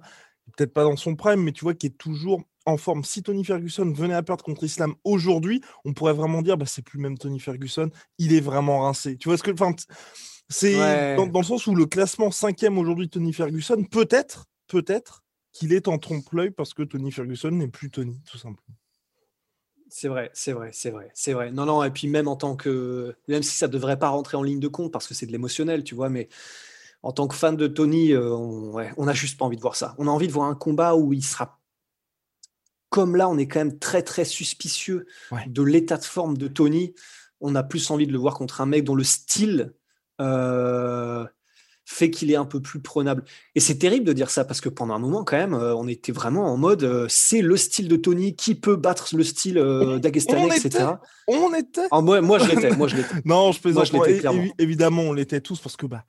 peut-être 0.56 0.72
pas 0.72 0.82
dans 0.82 0.96
son 0.96 1.14
prime, 1.14 1.40
mais 1.40 1.52
tu 1.52 1.64
vois, 1.64 1.74
qui 1.74 1.86
est 1.86 1.96
toujours 1.96 2.42
en 2.66 2.76
forme. 2.76 3.04
Si 3.04 3.22
Tony 3.22 3.44
Ferguson 3.44 3.92
venait 3.92 4.14
à 4.14 4.22
perdre 4.22 4.44
contre 4.44 4.64
Islam 4.64 4.94
aujourd'hui, 5.04 5.60
on 5.84 5.92
pourrait 5.92 6.12
vraiment 6.12 6.42
dire, 6.42 6.56
bah, 6.56 6.66
c'est 6.66 6.82
plus 6.82 6.98
même 6.98 7.16
Tony 7.16 7.38
Ferguson, 7.38 7.90
il 8.18 8.34
est 8.34 8.40
vraiment 8.40 8.82
rincé. 8.82 9.16
Tu 9.16 9.28
vois 9.28 9.38
ce 9.38 9.42
que. 9.42 9.52
C'est 10.48 10.74
dans, 11.14 11.26
le 11.26 11.44
sens 11.44 11.68
où 11.68 11.76
le 11.76 11.86
classement 11.86 12.32
cinquième 12.32 12.76
aujourd'hui 12.76 13.08
Tony 13.08 13.32
Ferguson, 13.32 13.84
peut-être, 13.84 14.46
peut-être 14.66 15.22
qu'il 15.52 15.72
est 15.72 15.88
en 15.88 15.98
trompe-l'œil 15.98 16.50
parce 16.50 16.74
que 16.74 16.82
Tony 16.82 17.10
Ferguson 17.10 17.50
n'est 17.50 17.68
plus 17.68 17.90
Tony, 17.90 18.20
tout 18.30 18.38
simplement. 18.38 18.76
C'est 19.88 20.08
vrai, 20.08 20.30
c'est 20.34 20.52
vrai, 20.52 20.70
c'est 20.72 20.90
vrai, 20.90 21.10
c'est 21.14 21.32
vrai. 21.32 21.50
Non, 21.50 21.66
non, 21.66 21.82
et 21.82 21.90
puis 21.90 22.06
même 22.06 22.28
en 22.28 22.36
tant 22.36 22.54
que. 22.54 23.16
Même 23.26 23.42
si 23.42 23.56
ça 23.56 23.66
ne 23.66 23.72
devrait 23.72 23.98
pas 23.98 24.08
rentrer 24.08 24.36
en 24.36 24.42
ligne 24.42 24.60
de 24.60 24.68
compte 24.68 24.92
parce 24.92 25.08
que 25.08 25.14
c'est 25.14 25.26
de 25.26 25.32
l'émotionnel, 25.32 25.82
tu 25.82 25.96
vois, 25.96 26.08
mais 26.08 26.28
en 27.02 27.12
tant 27.12 27.26
que 27.26 27.34
fan 27.34 27.56
de 27.56 27.66
Tony, 27.66 28.12
euh, 28.12 28.32
on, 28.32 28.72
ouais, 28.72 28.92
on 28.96 29.08
a 29.08 29.12
juste 29.12 29.36
pas 29.36 29.44
envie 29.44 29.56
de 29.56 29.62
voir 29.62 29.74
ça. 29.74 29.96
On 29.98 30.06
a 30.06 30.10
envie 30.10 30.28
de 30.28 30.32
voir 30.32 30.48
un 30.48 30.54
combat 30.54 30.94
où 30.94 31.12
il 31.12 31.24
sera. 31.24 31.58
Comme 32.88 33.16
là, 33.16 33.28
on 33.28 33.38
est 33.38 33.48
quand 33.48 33.60
même 33.60 33.78
très, 33.78 34.02
très 34.02 34.24
suspicieux 34.24 35.06
de 35.46 35.62
l'état 35.62 35.96
de 35.96 36.04
forme 36.04 36.36
de 36.36 36.48
Tony. 36.48 36.94
On 37.40 37.54
a 37.54 37.62
plus 37.62 37.90
envie 37.90 38.06
de 38.06 38.12
le 38.12 38.18
voir 38.18 38.34
contre 38.34 38.60
un 38.60 38.66
mec 38.66 38.84
dont 38.84 38.96
le 38.96 39.04
style 39.04 39.72
euh, 40.20 41.24
fait 41.90 42.10
qu'il 42.10 42.30
est 42.30 42.36
un 42.36 42.44
peu 42.44 42.60
plus 42.60 42.80
prenable. 42.80 43.24
Et 43.54 43.60
c'est 43.60 43.76
terrible 43.76 44.04
de 44.04 44.12
dire 44.12 44.30
ça 44.30 44.44
parce 44.44 44.60
que 44.60 44.68
pendant 44.68 44.94
un 44.94 44.98
moment, 44.98 45.24
quand 45.24 45.36
même, 45.36 45.54
euh, 45.54 45.74
on 45.74 45.88
était 45.88 46.12
vraiment 46.12 46.52
en 46.52 46.56
mode 46.56 47.06
c'est 47.08 47.42
le 47.42 47.56
style 47.56 47.88
de 47.88 47.96
Tony 47.96 48.36
qui 48.36 48.54
peut 48.54 48.76
battre 48.76 49.14
le 49.16 49.24
style 49.24 49.54
d'Agestanais, 50.02 50.56
etc. 50.56 50.92
On 51.26 51.52
était. 51.54 51.86
Ah, 51.90 52.00
moi, 52.00 52.20
moi, 52.20 52.38
je 52.38 52.48
l'étais. 52.48 52.76
Moi, 52.76 52.88
je 52.88 52.96
l'étais. 52.96 53.14
non, 53.24 53.52
je 53.52 53.60
plaisante. 53.60 53.90
évidemment, 54.58 55.02
on 55.02 55.12
l'était 55.12 55.40
tous 55.40 55.58
parce 55.58 55.76
que 55.76 55.86
bah, 55.86 56.04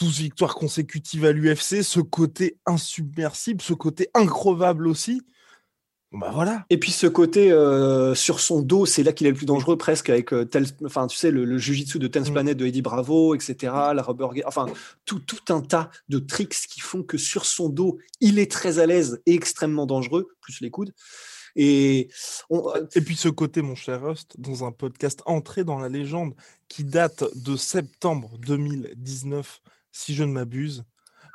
12 0.00 0.18
victoires 0.18 0.54
consécutives 0.54 1.24
à 1.24 1.32
l'UFC, 1.32 1.82
ce 1.82 2.00
côté 2.00 2.58
insubmersible, 2.66 3.60
ce 3.62 3.74
côté 3.74 4.08
increvable 4.14 4.88
aussi. 4.88 5.22
Bah 6.12 6.30
voilà. 6.34 6.66
Et 6.70 6.78
puis 6.78 6.90
ce 6.90 7.06
côté 7.06 7.52
euh, 7.52 8.16
sur 8.16 8.40
son 8.40 8.62
dos, 8.62 8.84
c'est 8.84 9.04
là 9.04 9.12
qu'il 9.12 9.28
est 9.28 9.30
le 9.30 9.36
plus 9.36 9.46
dangereux 9.46 9.78
presque 9.78 10.10
avec 10.10 10.32
euh, 10.32 10.44
tel, 10.44 10.66
enfin 10.84 11.06
tu 11.06 11.16
sais 11.16 11.30
le, 11.30 11.44
le 11.44 11.56
jujitsu 11.56 12.00
de 12.00 12.08
Tense 12.08 12.30
mm. 12.30 12.32
Planet 12.32 12.56
de 12.56 12.66
Eddie 12.66 12.82
Bravo, 12.82 13.36
etc. 13.36 13.54
La 13.94 14.02
rubber, 14.02 14.26
enfin 14.44 14.66
tout, 15.04 15.20
tout 15.20 15.52
un 15.52 15.60
tas 15.60 15.88
de 16.08 16.18
tricks 16.18 16.66
qui 16.68 16.80
font 16.80 17.04
que 17.04 17.16
sur 17.16 17.46
son 17.46 17.68
dos, 17.68 17.98
il 18.20 18.40
est 18.40 18.50
très 18.50 18.80
à 18.80 18.86
l'aise 18.86 19.22
et 19.26 19.34
extrêmement 19.34 19.86
dangereux, 19.86 20.28
plus 20.40 20.60
les 20.60 20.70
coudes. 20.70 20.92
Et, 21.54 22.08
euh, 22.50 22.86
et 22.94 23.00
puis 23.00 23.14
ce 23.14 23.28
côté, 23.28 23.62
mon 23.62 23.76
cher 23.76 24.02
Rust, 24.02 24.34
dans 24.38 24.64
un 24.64 24.72
podcast 24.72 25.22
entré 25.26 25.62
dans 25.62 25.78
la 25.78 25.88
légende 25.88 26.34
qui 26.68 26.82
date 26.82 27.24
de 27.36 27.56
septembre 27.56 28.36
2019 28.38 29.60
si 29.92 30.14
je 30.14 30.24
ne 30.24 30.32
m'abuse, 30.32 30.84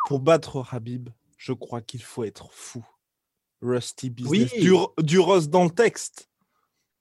pour 0.07 0.19
battre 0.19 0.65
Habib, 0.71 1.09
je 1.37 1.53
crois 1.53 1.81
qu'il 1.81 2.03
faut 2.03 2.23
être 2.23 2.49
fou. 2.51 2.85
Rusty 3.61 4.09
Business. 4.09 4.53
Du, 4.53 4.73
du 4.99 5.19
Rust 5.19 5.49
dans 5.49 5.63
le 5.63 5.69
texte. 5.69 6.29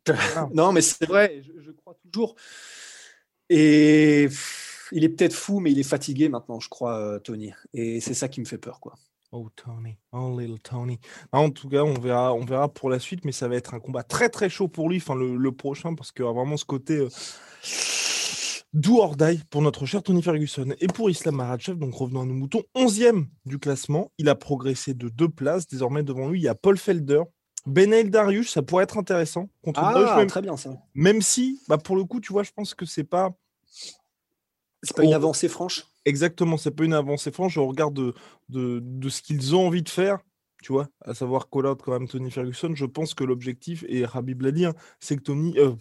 non, 0.55 0.73
mais 0.73 0.83
c'est 0.83 1.07
vrai, 1.07 1.43
je, 1.43 1.71
crois 1.71 1.97
toujours. 2.03 2.35
Et 3.49 4.29
il 4.93 5.05
est 5.05 5.09
peut-être 5.09 5.35
fou, 5.35 5.61
mais 5.61 5.73
il 5.73 5.79
est 5.79 5.83
fatigué 5.83 6.29
maintenant, 6.29 6.61
je 6.61 6.69
crois, 6.69 6.99
euh, 6.99 7.19
Tony. 7.19 7.53
Et 7.73 8.01
c'est 8.01 8.15
ça 8.15 8.29
qui 8.29 8.41
me 8.41 8.45
fait 8.45 8.59
peur, 8.59 8.81
quoi. 8.81 8.95
Oh 9.33 9.49
Tony, 9.57 9.97
oh 10.13 10.39
little 10.39 10.61
Tony. 10.61 11.01
en 11.33 11.51
tout 11.51 11.69
cas, 11.69 11.83
on 11.83 11.95
verra, 11.95 12.33
on 12.33 12.45
verra 12.45 12.73
pour 12.73 12.89
la 12.89 13.01
suite, 13.01 13.25
mais 13.25 13.33
ça 13.33 13.49
va 13.49 13.57
être 13.57 13.75
un 13.75 13.81
combat 13.81 14.05
très 14.05 14.29
très 14.29 14.49
chaud 14.49 14.69
pour 14.69 14.89
lui, 14.89 14.99
enfin 14.99 15.17
le, 15.17 15.51
prochain, 15.51 15.97
parce 15.97 16.13
qu'il 16.13 16.25
a 16.25 16.33
vraiment 16.33 16.57
ce 16.57 16.65
côté. 16.65 16.99
Euh, 16.99 17.09
Do 18.75 18.99
or 18.99 19.17
pour 19.51 19.63
notre 19.63 19.87
cher 19.87 20.03
Tony 20.03 20.21
Ferguson. 20.21 20.75
Et 20.81 20.89
pour 20.89 21.09
Islam 21.09 21.37
Makhachev, 21.37 21.79
donc 21.79 21.95
revenons 21.95 22.23
à 22.23 22.25
nos 22.25 22.35
moutons, 22.35 22.65
11e 22.75 23.27
du 23.47 23.61
classement. 23.61 24.11
Il 24.19 24.29
a 24.29 24.35
progressé 24.35 24.95
de 24.95 25.09
deux 25.09 25.29
places. 25.29 25.69
Désormais, 25.69 26.03
devant 26.03 26.29
lui, 26.29 26.41
il 26.41 26.43
y 26.43 26.49
a 26.49 26.57
Paul 26.57 26.77
Felder. 26.77 27.23
Benel 27.67 28.11
Darius, 28.11 28.51
ça 28.51 28.63
pourrait 28.63 28.83
être 28.83 28.99
intéressant. 28.99 29.49
Contre 29.63 29.81
ah, 29.81 30.27
très 30.27 30.43
bien 30.43 30.57
ça. 30.57 30.77
Même 30.95 31.23
si, 31.23 31.61
bah, 31.69 31.79
pour 31.79 31.95
le 31.95 32.03
coup, 32.03 32.21
tu 32.21 32.33
vois, 32.33 32.43
je 32.43 32.51
pense 32.51 32.75
que 32.75 32.85
c'est 32.85 33.05
pas. 33.05 33.33
C'est 34.83 34.97
pas 34.97 35.05
une 35.05 35.15
avancée 35.15 35.49
franche? 35.49 35.87
Exactement, 36.05 36.57
c'est 36.57 36.73
pas 36.73 36.85
une 36.85 36.95
avancée 36.95 37.31
franche. 37.31 37.57
Au 37.57 37.67
regard 37.67 37.93
de, 37.93 38.13
de, 38.49 38.81
de 38.83 39.09
ce 39.09 39.23
qu'ils 39.23 39.55
ont 39.55 39.69
envie 39.69 39.83
de 39.83 39.89
faire, 39.89 40.19
tu 40.65 40.73
vois, 40.73 40.89
à 41.05 41.13
savoir 41.13 41.51
call 41.51 41.67
out 41.67 41.83
quand 41.85 41.93
même 41.93 42.09
Tony 42.09 42.31
Ferguson, 42.31 42.75
je 42.75 42.87
pense 42.87 43.13
que 43.13 43.23
l'objectif, 43.23 43.85
et 43.87 44.07
Habib 44.11 44.41
l'a 44.41 44.51
dit, 44.51 44.65
hein, 44.65 44.73
c'est 44.99 45.15
que 45.15 45.21
Tony, 45.21 45.59
euh, 45.59 45.75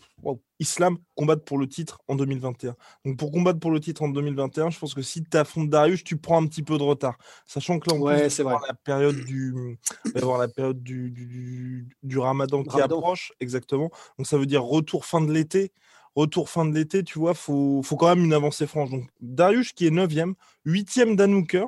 Islam 0.59 0.97
combatte 1.15 1.45
pour 1.45 1.57
le 1.57 1.69
titre 1.69 2.01
en 2.09 2.15
2021. 2.15 2.75
Donc 3.05 3.17
pour 3.17 3.31
combattre 3.31 3.61
pour 3.61 3.71
le 3.71 3.79
titre 3.79 4.03
en 4.03 4.09
2021, 4.09 4.71
je 4.71 4.79
pense 4.79 4.93
que 4.93 5.01
si 5.01 5.23
tu 5.23 5.37
affrontes 5.37 5.69
Darius, 5.69 6.03
tu 6.03 6.17
prends 6.17 6.43
un 6.43 6.45
petit 6.47 6.63
peu 6.63 6.77
de 6.77 6.83
retard. 6.83 7.17
Sachant 7.45 7.79
que 7.79 7.89
là, 7.89 7.95
on 7.95 8.01
ouais, 8.01 8.29
c'est 8.29 8.43
la 8.43 8.59
période 8.83 9.15
du, 9.23 9.79
avoir 10.15 10.37
la 10.37 10.49
période 10.49 10.83
du, 10.83 11.87
du, 12.03 12.17
Ramadan 12.17 12.63
qui 12.63 12.81
approche, 12.81 13.31
exactement. 13.39 13.89
Donc 14.17 14.27
ça 14.27 14.37
veut 14.37 14.45
dire 14.45 14.65
retour 14.65 15.05
fin 15.05 15.21
de 15.21 15.31
l'été. 15.31 15.71
Retour 16.13 16.49
fin 16.49 16.65
de 16.65 16.75
l'été, 16.75 17.03
tu 17.03 17.19
vois, 17.19 17.33
faut, 17.33 17.81
faut 17.83 17.95
quand 17.95 18.13
même 18.13 18.25
une 18.25 18.33
avancée 18.33 18.67
franche. 18.67 18.89
Donc 18.89 19.09
Darius 19.21 19.71
qui 19.71 19.87
est 19.87 19.91
9e, 19.91 20.33
8e 20.65 21.15
Dan 21.15 21.33
Hooker, 21.35 21.67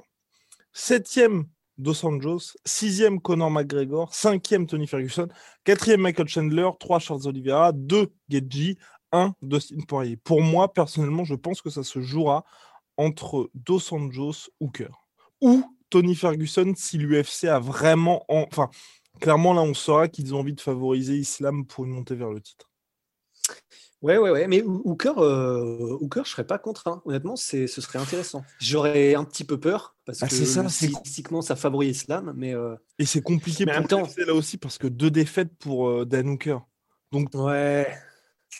7e 0.75 1.45
Dos 1.77 2.05
Anjos, 2.05 2.53
sixième 2.65 3.19
Conor 3.19 3.51
McGregor, 3.51 4.13
cinquième 4.13 4.65
Tony 4.65 4.87
Ferguson, 4.87 5.27
quatrième 5.63 6.01
Michael 6.01 6.27
Chandler, 6.27 6.69
trois 6.79 6.99
Charles 6.99 7.27
Oliveira, 7.27 7.71
deux 7.73 8.13
Gedji, 8.29 8.77
un 9.11 9.33
Dustin 9.41 9.81
Poirier. 9.87 10.17
Pour 10.17 10.41
moi, 10.41 10.71
personnellement, 10.71 11.23
je 11.23 11.35
pense 11.35 11.61
que 11.61 11.69
ça 11.69 11.83
se 11.83 12.01
jouera 12.01 12.45
entre 12.97 13.49
Dos 13.53 13.93
Anjos 13.93 14.49
Hooker 14.59 14.91
ou 15.41 15.63
Tony 15.89 16.15
Ferguson 16.15 16.73
si 16.75 16.97
l'UFC 16.97 17.45
a 17.45 17.59
vraiment... 17.59 18.23
Enfin, 18.27 18.69
clairement, 19.19 19.53
là, 19.53 19.61
on 19.61 19.73
saura 19.73 20.07
qu'ils 20.07 20.33
ont 20.33 20.39
envie 20.39 20.53
de 20.53 20.61
favoriser 20.61 21.15
Islam 21.15 21.65
pour 21.65 21.85
une 21.85 21.91
montée 21.91 22.15
vers 22.15 22.29
le 22.29 22.41
titre. 22.41 22.69
Ouais, 24.05 24.19
ouais, 24.19 24.29
ouais. 24.29 24.47
Mais 24.47 24.61
Hooker, 24.61 25.17
euh, 25.17 25.97
Hooker 25.99 26.21
je 26.25 26.29
serais 26.29 26.45
pas 26.45 26.59
contre. 26.59 26.87
Hein. 26.87 27.01
Honnêtement, 27.05 27.35
ce 27.35 27.65
serait 27.65 27.97
intéressant. 27.97 28.45
J'aurais 28.59 29.15
un 29.15 29.23
petit 29.23 29.43
peu 29.43 29.59
peur 29.59 29.95
parce 30.05 30.21
ah, 30.21 30.27
que 30.27 30.35
ça, 30.35 30.69
stylistiquement, 30.69 31.41
ça 31.41 31.55
favorise 31.55 31.97
Islam. 31.97 32.31
Mais, 32.37 32.53
euh, 32.53 32.75
Et 32.99 33.07
c'est 33.07 33.23
compliqué 33.23 33.65
pour 33.65 33.87
temps... 33.87 34.07
là 34.27 34.35
aussi 34.35 34.59
parce 34.59 34.77
que 34.77 34.85
deux 34.85 35.09
défaites 35.09 35.57
pour 35.57 35.89
euh, 35.89 36.05
Dan 36.05 36.29
Hooker. 36.29 36.59
Donc... 37.11 37.33
Ouais. 37.33 37.87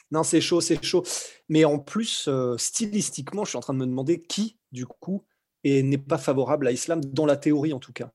Non, 0.10 0.24
c'est 0.24 0.42
chaud, 0.42 0.62
c'est 0.62 0.84
chaud. 0.84 1.04
Mais 1.48 1.64
en 1.64 1.78
plus, 1.78 2.26
euh, 2.28 2.58
stylistiquement, 2.58 3.44
je 3.44 3.50
suis 3.50 3.58
en 3.58 3.62
train 3.62 3.76
de 3.76 3.80
me 3.80 3.86
demander 3.86 4.24
qui, 4.24 4.58
du 4.72 4.88
coup, 4.88 5.26
n'est 5.64 6.00
pas 6.00 6.18
favorable 6.18 6.68
à 6.68 6.72
Islam, 6.72 7.06
dans 7.06 7.28
la 7.28 7.38
théorie 7.38 7.72
en 7.72 7.80
tout 7.80 7.94
cas. 7.94 8.12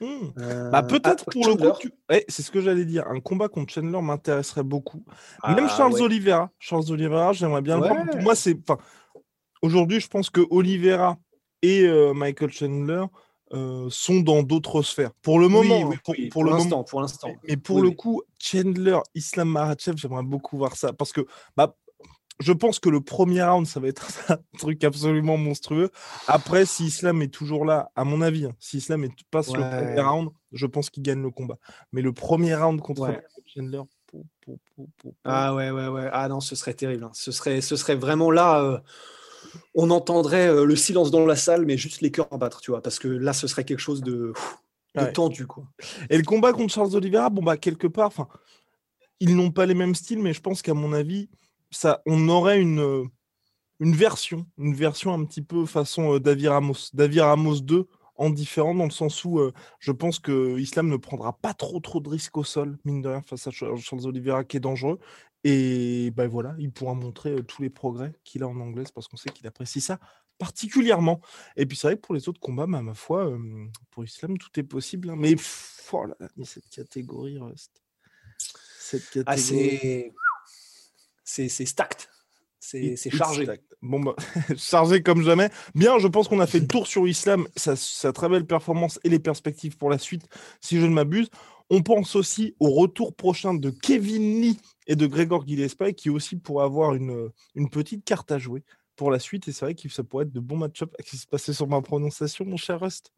Hmm. 0.00 0.30
Euh, 0.38 0.70
bah, 0.70 0.82
peut-être 0.82 1.26
pour 1.26 1.46
le 1.46 1.54
coup, 1.54 1.88
c'est 2.28 2.42
ce 2.42 2.50
que 2.50 2.60
j'allais 2.60 2.86
dire. 2.86 3.06
Un 3.08 3.20
combat 3.20 3.48
contre 3.48 3.72
Chandler 3.72 4.00
m'intéresserait 4.00 4.62
beaucoup. 4.62 5.04
Même 5.46 5.66
ah, 5.68 5.76
Charles 5.76 6.00
Oliveira. 6.00 6.50
Charles 6.58 6.90
Oliveira, 6.90 7.32
j'aimerais 7.32 7.62
bien 7.62 7.78
le 7.78 7.86
voir. 7.86 8.06
Pour 8.06 8.20
moi, 8.20 8.34
c'est. 8.34 8.56
Aujourd'hui, 9.62 10.00
je 10.00 10.08
pense 10.08 10.30
que 10.30 10.40
Oliveira 10.50 11.18
et 11.60 11.82
euh, 11.82 12.14
Michael 12.14 12.50
Chandler 12.50 13.04
euh, 13.52 13.88
sont 13.90 14.20
dans 14.20 14.42
d'autres 14.42 14.80
sphères. 14.80 15.10
Pour 15.20 15.38
le 15.38 15.48
moment. 15.48 15.90
pour, 16.02 16.14
pour, 16.30 16.44
l'instant. 16.44 16.82
Pour 16.84 17.02
l'instant. 17.02 17.28
Mais 17.46 17.58
pour 17.58 17.82
le 17.82 17.90
coup, 17.90 18.22
Chandler, 18.38 18.98
Islam 19.14 19.50
Makhachev, 19.50 19.98
j'aimerais 19.98 20.22
beaucoup 20.22 20.56
voir 20.56 20.76
ça. 20.76 20.94
Parce 20.94 21.12
que 21.12 21.26
bah, 21.56 21.76
je 22.40 22.52
pense 22.52 22.78
que 22.78 22.88
le 22.88 23.00
premier 23.00 23.42
round, 23.42 23.66
ça 23.66 23.80
va 23.80 23.88
être 23.88 24.06
un 24.30 24.38
truc 24.58 24.82
absolument 24.82 25.36
monstrueux. 25.36 25.90
Après, 26.26 26.64
si 26.64 26.86
Islam 26.86 27.22
est 27.22 27.32
toujours 27.32 27.64
là, 27.64 27.92
à 27.94 28.04
mon 28.04 28.22
avis, 28.22 28.46
hein, 28.46 28.54
si 28.58 28.78
Islam 28.78 29.04
est, 29.04 29.12
passe 29.30 29.52
le 29.52 29.60
premier 29.60 30.00
round, 30.00 30.30
je 30.52 30.66
pense 30.66 30.90
qu'il 30.90 31.02
gagne 31.02 31.22
le 31.22 31.30
combat. 31.30 31.58
Mais 31.92 32.02
le 32.02 32.12
premier 32.12 32.54
round 32.54 32.80
contre 32.80 33.12
Chandler. 33.46 33.82
ah 35.24 35.54
ouais, 35.54 35.70
ouais, 35.70 35.88
ouais. 35.88 36.08
Ah 36.12 36.28
non, 36.28 36.40
ce 36.40 36.56
serait 36.56 36.74
terrible. 36.74 37.04
Hein. 37.04 37.10
Ce, 37.12 37.30
serait, 37.30 37.60
ce 37.60 37.76
serait 37.76 37.94
vraiment 37.94 38.30
là. 38.30 38.62
Euh, 38.62 38.78
on 39.74 39.90
entendrait 39.90 40.48
euh, 40.48 40.64
le 40.64 40.76
silence 40.76 41.10
dans 41.10 41.26
la 41.26 41.36
salle, 41.36 41.66
mais 41.66 41.76
juste 41.76 42.00
les 42.00 42.10
cœurs 42.10 42.28
battre, 42.38 42.60
tu 42.60 42.70
vois. 42.70 42.82
Parce 42.82 42.98
que 42.98 43.08
là, 43.08 43.32
ce 43.32 43.46
serait 43.48 43.64
quelque 43.64 43.80
chose 43.80 44.02
de, 44.02 44.32
tendu, 45.12 45.46
quoi. 45.46 45.64
Et 46.08 46.16
le 46.16 46.22
combat 46.22 46.52
contre 46.52 46.72
Charles 46.72 46.94
Oliveira, 46.96 47.28
bon, 47.28 47.42
bah, 47.42 47.56
quelque 47.56 47.86
part, 47.86 48.06
enfin, 48.06 48.28
ils 49.18 49.36
n'ont 49.36 49.50
pas 49.50 49.66
les 49.66 49.74
mêmes 49.74 49.94
styles, 49.94 50.20
mais 50.20 50.32
je 50.32 50.40
pense 50.40 50.62
qu'à 50.62 50.74
mon 50.74 50.92
avis, 50.92 51.28
ça, 51.70 52.02
on 52.06 52.28
aurait 52.28 52.60
une, 52.60 52.80
euh, 52.80 53.04
une 53.78 53.94
version, 53.94 54.46
une 54.58 54.74
version 54.74 55.12
un 55.14 55.24
petit 55.24 55.42
peu 55.42 55.66
façon 55.66 56.14
euh, 56.14 56.20
David 56.20 56.48
Ramos, 56.48 56.90
David 56.92 57.20
Ramos 57.20 57.60
2 57.60 57.86
en 58.16 58.30
différent 58.30 58.74
dans 58.74 58.84
le 58.84 58.90
sens 58.90 59.24
où 59.24 59.38
euh, 59.38 59.52
je 59.78 59.92
pense 59.92 60.18
que 60.18 60.58
Islam 60.58 60.88
ne 60.88 60.96
prendra 60.96 61.32
pas 61.32 61.54
trop 61.54 61.80
trop 61.80 62.00
de 62.00 62.08
risques 62.08 62.36
au 62.36 62.44
sol, 62.44 62.78
mine 62.84 63.00
de 63.00 63.08
rien, 63.08 63.22
face 63.22 63.46
à 63.46 63.50
Charles 63.50 63.80
Oliveira 64.04 64.44
qui 64.44 64.56
est 64.56 64.60
dangereux. 64.60 64.98
Et 65.42 66.10
ben 66.10 66.28
voilà, 66.28 66.54
il 66.58 66.70
pourra 66.70 66.92
montrer 66.92 67.42
tous 67.44 67.62
les 67.62 67.70
progrès 67.70 68.12
qu'il 68.24 68.42
a 68.42 68.48
en 68.48 68.60
anglaise 68.60 68.90
parce 68.90 69.08
qu'on 69.08 69.16
sait 69.16 69.30
qu'il 69.30 69.46
apprécie 69.46 69.80
ça 69.80 69.98
particulièrement. 70.36 71.22
Et 71.56 71.64
puis 71.64 71.78
c'est 71.78 71.86
vrai 71.86 71.96
que 71.96 72.02
pour 72.02 72.14
les 72.14 72.28
autres 72.28 72.40
combats, 72.40 72.66
bah, 72.66 72.82
ma 72.82 72.92
foi, 72.92 73.32
pour 73.90 74.04
Islam, 74.04 74.36
tout 74.36 74.50
est 74.60 74.64
possible. 74.64 75.08
Hein. 75.08 75.16
Mais 75.16 75.34
oh 75.92 76.04
là, 76.04 76.16
cette 76.44 76.68
catégorie 76.68 77.38
reste. 77.38 77.82
Cette 78.38 79.24
ah, 79.24 79.34
catégorie. 79.34 80.12
C'est 81.48 81.66
stacked. 81.66 82.08
C'est 82.58 83.10
chargé. 83.10 83.46
Bon, 83.82 84.00
bah, 84.00 84.14
chargé 84.56 85.02
comme 85.02 85.22
jamais. 85.22 85.48
Bien, 85.74 85.98
je 85.98 86.06
pense 86.06 86.28
qu'on 86.28 86.40
a 86.40 86.46
fait 86.46 86.60
le 86.60 86.66
tour 86.66 86.86
sur 86.86 87.08
Islam, 87.08 87.46
sa, 87.56 87.74
sa, 87.76 88.12
très 88.12 88.28
belle 88.28 88.44
performance 88.44 89.00
et 89.04 89.08
les 89.08 89.18
perspectives 89.18 89.78
pour 89.78 89.88
la 89.88 89.96
suite, 89.96 90.28
si 90.60 90.78
je 90.78 90.84
ne 90.84 90.92
m'abuse. 90.92 91.30
On 91.70 91.82
pense 91.82 92.16
aussi 92.16 92.54
au 92.60 92.70
retour 92.70 93.14
prochain 93.14 93.54
de 93.54 93.70
Kevin 93.70 94.42
Lee 94.42 94.58
et 94.86 94.96
de 94.96 95.06
Gregor 95.06 95.46
Gillespie, 95.46 95.94
qui 95.94 96.10
aussi 96.10 96.36
pourrait 96.36 96.64
avoir 96.64 96.94
une, 96.94 97.30
une 97.54 97.70
petite 97.70 98.04
carte 98.04 98.30
à 98.32 98.38
jouer 98.38 98.62
pour 98.96 99.10
la 99.10 99.18
suite. 99.18 99.48
Et 99.48 99.52
c'est 99.52 99.64
vrai 99.64 99.74
que 99.74 99.88
ça 99.88 100.04
pourrait 100.04 100.24
être 100.24 100.32
de 100.32 100.40
bons 100.40 100.58
match-up. 100.58 100.92
Qu'est-ce 100.98 101.10
qui 101.10 101.16
se 101.16 101.26
passait 101.26 101.54
sur 101.54 101.68
ma 101.68 101.80
prononciation, 101.80 102.44
mon 102.44 102.58
cher 102.58 102.80
Rust? 102.80 103.12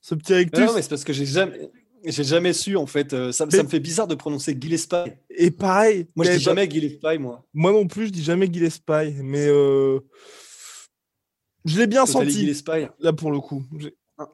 Ce 0.00 0.14
petit 0.14 0.34
rectus. 0.34 0.64
Non, 0.64 0.74
mais 0.74 0.82
c'est 0.82 0.88
parce 0.88 1.04
que 1.04 1.12
j'ai 1.12 1.26
jamais. 1.26 1.68
J'ai 2.04 2.24
jamais 2.24 2.52
su 2.52 2.76
en 2.76 2.86
fait. 2.86 3.12
Euh, 3.12 3.32
ça, 3.32 3.48
ça, 3.50 3.62
me 3.62 3.68
fait 3.68 3.80
bizarre 3.80 4.06
de 4.06 4.14
prononcer 4.14 4.56
Gillespie. 4.60 5.10
Et 5.30 5.50
pareil. 5.50 6.06
Moi, 6.14 6.26
je 6.26 6.32
dis 6.32 6.40
jamais 6.40 6.68
Gillespie, 6.70 7.18
moi. 7.18 7.44
Moi 7.52 7.72
non 7.72 7.86
plus, 7.86 8.06
je 8.06 8.12
dis 8.12 8.22
jamais 8.22 8.46
Gillespie. 8.52 9.14
Mais 9.22 9.46
euh... 9.48 10.00
je 11.64 11.78
l'ai 11.78 11.86
bien 11.86 12.06
senti. 12.06 12.30
Gillespie. 12.30 12.86
Là, 13.00 13.12
pour 13.12 13.30
le 13.30 13.40
coup. 13.40 13.64
Ah. 14.18 14.28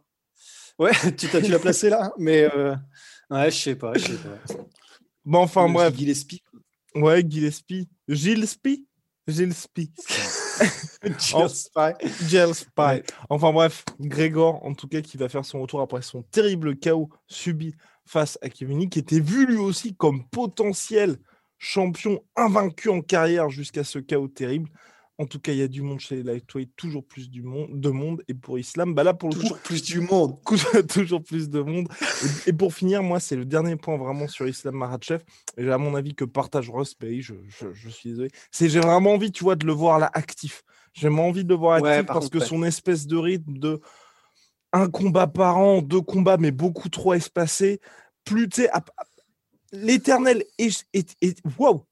Ouais, 0.78 0.92
tu 1.16 1.28
l'as 1.28 1.58
placé 1.58 1.88
là. 1.88 2.12
Mais 2.18 2.48
euh... 2.54 2.74
ouais, 3.30 3.50
je 3.50 3.56
sais 3.56 3.76
pas. 3.76 3.92
Je 3.94 4.06
sais 4.06 4.12
pas. 4.14 4.54
Bon, 5.24 5.40
enfin, 5.40 5.68
bref. 5.68 5.96
Gillespie. 5.96 6.42
Ouais, 6.94 7.24
Gillespie. 7.26 7.88
Gillespie 8.08 8.86
Gillespie. 9.28 9.92
Spy. 12.54 13.02
Enfin 13.28 13.52
bref, 13.52 13.84
Grégor, 14.00 14.64
en 14.64 14.74
tout 14.74 14.88
cas, 14.88 15.00
qui 15.00 15.16
va 15.16 15.28
faire 15.28 15.44
son 15.44 15.60
retour 15.60 15.80
après 15.80 16.02
son 16.02 16.22
terrible 16.22 16.76
chaos 16.76 17.08
subi 17.26 17.74
face 18.04 18.38
à 18.42 18.48
Kevin 18.48 18.88
qui 18.88 18.98
était 18.98 19.20
vu 19.20 19.46
lui 19.46 19.56
aussi 19.56 19.94
comme 19.94 20.24
potentiel 20.28 21.18
champion 21.58 22.22
invaincu 22.34 22.88
en 22.88 23.00
carrière 23.00 23.48
jusqu'à 23.48 23.84
ce 23.84 23.98
chaos 23.98 24.28
terrible. 24.28 24.68
En 25.18 25.26
tout 25.26 25.38
cas, 25.38 25.52
il 25.52 25.58
y 25.58 25.62
a 25.62 25.68
du 25.68 25.82
monde 25.82 26.00
chez 26.00 26.16
les 26.16 26.22
lightweight, 26.22 26.74
toujours 26.74 27.04
plus 27.06 27.30
du 27.30 27.42
monde, 27.42 27.78
de 27.78 27.90
monde. 27.90 28.22
Et 28.28 28.34
pour 28.34 28.58
Islam, 28.58 28.94
bah 28.94 29.04
là, 29.04 29.12
pour 29.12 29.28
le 29.28 29.34
toujours 29.34 29.58
plus 29.58 29.82
du 29.82 30.00
monde. 30.00 30.38
toujours 30.88 31.22
plus 31.22 31.50
de 31.50 31.60
monde. 31.60 31.88
Et, 32.46 32.52
pour 32.52 32.72
finir, 32.74 33.02
moi, 33.02 33.20
c'est 33.20 33.36
le 33.36 33.44
dernier 33.44 33.76
point 33.76 33.96
vraiment 33.96 34.26
sur 34.26 34.48
Islam 34.48 34.76
Maratchev. 34.76 35.22
Et 35.58 35.70
à 35.70 35.78
mon 35.78 35.94
avis 35.94 36.14
que 36.14 36.24
partage 36.24 36.70
Ross 36.70 36.94
Pay, 36.94 37.20
je, 37.20 37.34
je, 37.48 37.88
suis 37.88 38.10
désolé. 38.10 38.30
C'est 38.50 38.68
j'ai 38.68 38.80
vraiment 38.80 39.12
envie, 39.12 39.30
tu 39.30 39.44
vois, 39.44 39.54
de 39.54 39.66
le 39.66 39.72
voir 39.72 39.98
là 39.98 40.10
actif. 40.14 40.62
J'ai 40.94 41.08
vraiment 41.08 41.28
envie 41.28 41.44
de 41.44 41.50
le 41.50 41.56
voir 41.56 41.84
actif 41.84 42.06
parce 42.06 42.28
que 42.28 42.40
son 42.40 42.62
espèce 42.62 43.06
de 43.06 43.16
rythme 43.16 43.58
de 43.58 43.80
un 44.72 44.88
combat 44.88 45.26
par 45.26 45.58
an, 45.58 45.82
deux 45.82 46.00
combats, 46.00 46.38
mais 46.38 46.50
beaucoup 46.50 46.88
trop 46.88 47.12
espacés. 47.12 47.80
Plus, 48.24 48.48
tu 48.48 48.62
sais, 48.62 48.70
l'éternel 49.72 50.44
est, 50.58 50.86
est, 50.92 51.16
est, 51.20 51.38
wow, 51.58 51.86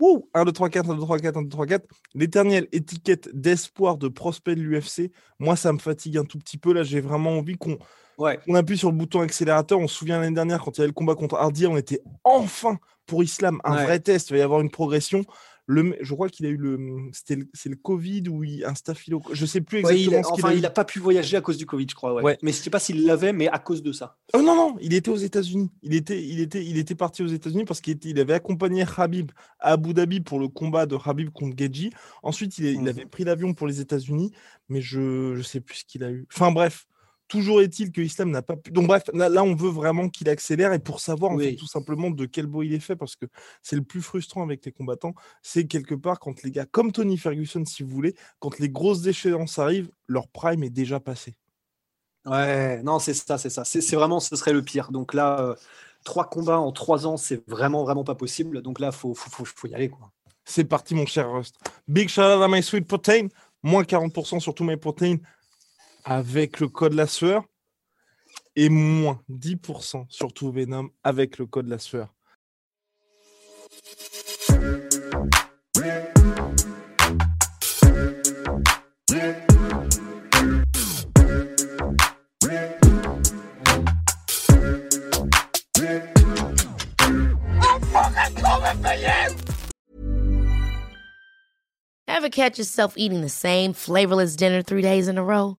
1, 0.00 0.44
2, 0.44 0.52
3, 0.52 0.68
4, 0.68 0.90
1, 0.90 0.94
2, 0.94 1.00
3, 1.00 1.18
4, 1.18 1.36
1, 1.36 1.42
2, 1.42 1.48
3, 1.48 1.66
4. 1.66 1.86
L'éternelle 2.14 2.68
étiquette 2.72 3.28
d'espoir 3.34 3.96
de 3.96 4.08
prospect 4.08 4.54
de 4.54 4.60
l'UFC, 4.60 5.10
moi, 5.38 5.56
ça 5.56 5.72
me 5.72 5.78
fatigue 5.78 6.18
un 6.18 6.24
tout 6.24 6.38
petit 6.38 6.58
peu. 6.58 6.72
Là, 6.72 6.82
j'ai 6.82 7.00
vraiment 7.00 7.38
envie 7.38 7.56
qu'on 7.56 7.78
on 8.18 8.54
appuie 8.54 8.78
sur 8.78 8.90
le 8.90 8.96
bouton 8.96 9.20
accélérateur. 9.20 9.78
On 9.78 9.88
se 9.88 9.94
souvient 9.94 10.20
l'année 10.20 10.34
dernière, 10.34 10.60
quand 10.60 10.76
il 10.76 10.78
y 10.78 10.82
avait 10.82 10.88
le 10.88 10.94
combat 10.94 11.14
contre 11.14 11.36
Hardy, 11.36 11.66
on 11.66 11.76
était 11.76 12.02
enfin 12.24 12.78
pour 13.06 13.22
Islam, 13.22 13.60
un 13.64 13.84
vrai 13.84 14.00
test. 14.00 14.30
Il 14.30 14.34
va 14.34 14.38
y 14.38 14.42
avoir 14.42 14.60
une 14.60 14.70
progression 14.70 15.24
je 15.68 16.14
crois 16.14 16.28
qu'il 16.28 16.46
a 16.46 16.48
eu 16.48 16.56
le, 16.56 17.10
c'est 17.12 17.36
le, 17.36 17.76
Covid 17.76 18.28
ou 18.28 18.44
un 18.64 18.74
staphylo, 18.74 19.22
je 19.32 19.46
sais 19.46 19.60
plus 19.60 19.78
exactement. 19.78 20.22
ce 20.22 20.28
enfin, 20.32 20.52
il 20.52 20.60
n'a 20.60 20.70
pas 20.70 20.84
pu 20.84 20.98
voyager 20.98 21.36
à 21.36 21.40
cause 21.40 21.58
du 21.58 21.66
Covid, 21.66 21.86
je 21.90 21.94
crois. 21.94 22.22
Ouais. 22.22 22.38
Mais 22.42 22.52
je 22.52 22.58
sais 22.58 22.70
pas 22.70 22.78
s'il 22.78 23.04
l'avait, 23.04 23.32
mais 23.32 23.48
à 23.48 23.58
cause 23.58 23.82
de 23.82 23.92
ça. 23.92 24.16
Oh 24.34 24.42
non 24.42 24.54
non, 24.54 24.76
il 24.80 24.94
était 24.94 25.10
aux 25.10 25.16
États-Unis. 25.16 25.70
Il 25.82 25.94
était, 25.94 26.22
il 26.22 26.40
était, 26.40 26.64
il 26.64 26.78
était 26.78 26.94
parti 26.94 27.22
aux 27.22 27.28
États-Unis 27.28 27.64
parce 27.64 27.80
qu'il 27.80 27.98
il 28.04 28.20
avait 28.20 28.34
accompagné 28.34 28.84
Habib 28.96 29.32
à 29.58 29.72
Abu 29.72 29.92
Dhabi 29.92 30.20
pour 30.20 30.38
le 30.38 30.48
combat 30.48 30.86
de 30.86 30.96
Habib 31.04 31.30
contre 31.30 31.56
Geji. 31.56 31.90
Ensuite, 32.22 32.58
il, 32.58 32.66
il 32.66 32.80
mhm. 32.80 32.88
avait 32.88 33.06
pris 33.06 33.24
l'avion 33.24 33.54
pour 33.54 33.66
les 33.66 33.80
États-Unis, 33.80 34.32
mais 34.68 34.80
je, 34.80 35.34
je 35.34 35.42
sais 35.42 35.60
plus 35.60 35.78
ce 35.78 35.84
qu'il 35.84 36.04
a 36.04 36.10
eu. 36.10 36.26
Enfin 36.32 36.52
bref. 36.52 36.86
Toujours 37.28 37.60
est-il 37.60 37.90
que 37.90 38.00
l'islam 38.00 38.30
n'a 38.30 38.42
pas 38.42 38.56
pu. 38.56 38.70
Donc, 38.70 38.86
bref, 38.86 39.02
là, 39.12 39.42
on 39.42 39.54
veut 39.54 39.70
vraiment 39.70 40.08
qu'il 40.08 40.28
accélère 40.28 40.72
et 40.72 40.78
pour 40.78 41.00
savoir 41.00 41.32
en 41.32 41.38
fait, 41.38 41.56
tout 41.56 41.66
simplement 41.66 42.10
de 42.10 42.24
quel 42.24 42.46
beau 42.46 42.62
il 42.62 42.72
est 42.72 42.80
fait, 42.80 42.94
parce 42.94 43.16
que 43.16 43.26
c'est 43.62 43.74
le 43.76 43.82
plus 43.82 44.00
frustrant 44.00 44.42
avec 44.42 44.64
les 44.64 44.72
combattants, 44.72 45.14
c'est 45.42 45.66
quelque 45.66 45.94
part 45.94 46.20
quand 46.20 46.42
les 46.44 46.52
gars, 46.52 46.66
comme 46.66 46.92
Tony 46.92 47.18
Ferguson, 47.18 47.64
si 47.64 47.82
vous 47.82 47.90
voulez, 47.90 48.14
quand 48.38 48.58
les 48.58 48.68
grosses 48.68 49.06
échéances 49.06 49.58
arrivent, 49.58 49.90
leur 50.06 50.28
prime 50.28 50.62
est 50.62 50.70
déjà 50.70 51.00
passé. 51.00 51.34
Ouais, 52.26 52.82
non, 52.82 52.98
c'est 52.98 53.14
ça, 53.14 53.38
c'est 53.38 53.50
ça. 53.50 53.64
C'est 53.64 53.96
vraiment, 53.96 54.20
ce 54.20 54.34
serait 54.36 54.52
le 54.52 54.62
pire. 54.62 54.90
Donc 54.90 55.14
là, 55.14 55.40
euh, 55.40 55.54
trois 56.04 56.28
combats 56.28 56.58
en 56.58 56.72
trois 56.72 57.06
ans, 57.06 57.16
c'est 57.16 57.48
vraiment, 57.48 57.84
vraiment 57.84 58.04
pas 58.04 58.16
possible. 58.16 58.62
Donc 58.62 58.80
là, 58.80 58.92
faut, 58.92 59.14
faut, 59.14 59.44
faut, 59.44 59.68
y 59.68 59.74
aller. 59.74 59.88
quoi. 59.88 60.10
C'est 60.44 60.64
parti, 60.64 60.94
mon 60.94 61.06
cher 61.06 61.30
Rust. 61.30 61.56
Big 61.86 62.08
shout 62.08 62.22
out 62.22 62.42
à 62.42 62.48
My 62.48 62.62
Sweet 62.62 62.86
Protein. 62.86 63.28
Moins 63.62 63.82
40% 63.82 64.40
sur 64.40 64.54
tous 64.54 64.64
mes 64.64 64.76
protéines 64.76 65.20
avec 66.08 66.60
le 66.60 66.68
code 66.68 66.94
la 66.94 67.08
sueur 67.08 67.44
et 68.54 68.68
moins 68.68 69.20
10% 69.28 70.06
sur 70.08 70.32
tout 70.32 70.52
Venom 70.52 70.88
avec 71.02 71.36
le 71.36 71.46
code 71.46 71.66
la 71.66 71.78
sueur. 71.78 72.14
Ever 92.08 92.30
catch 92.30 92.58
yourself 92.58 92.94
eating 92.96 93.20
the 93.20 93.28
same 93.28 93.72
flavorless 93.72 94.36
dinner 94.36 94.62
three 94.62 94.82
days 94.82 95.06
in 95.08 95.18
a 95.18 95.22
row? 95.22 95.58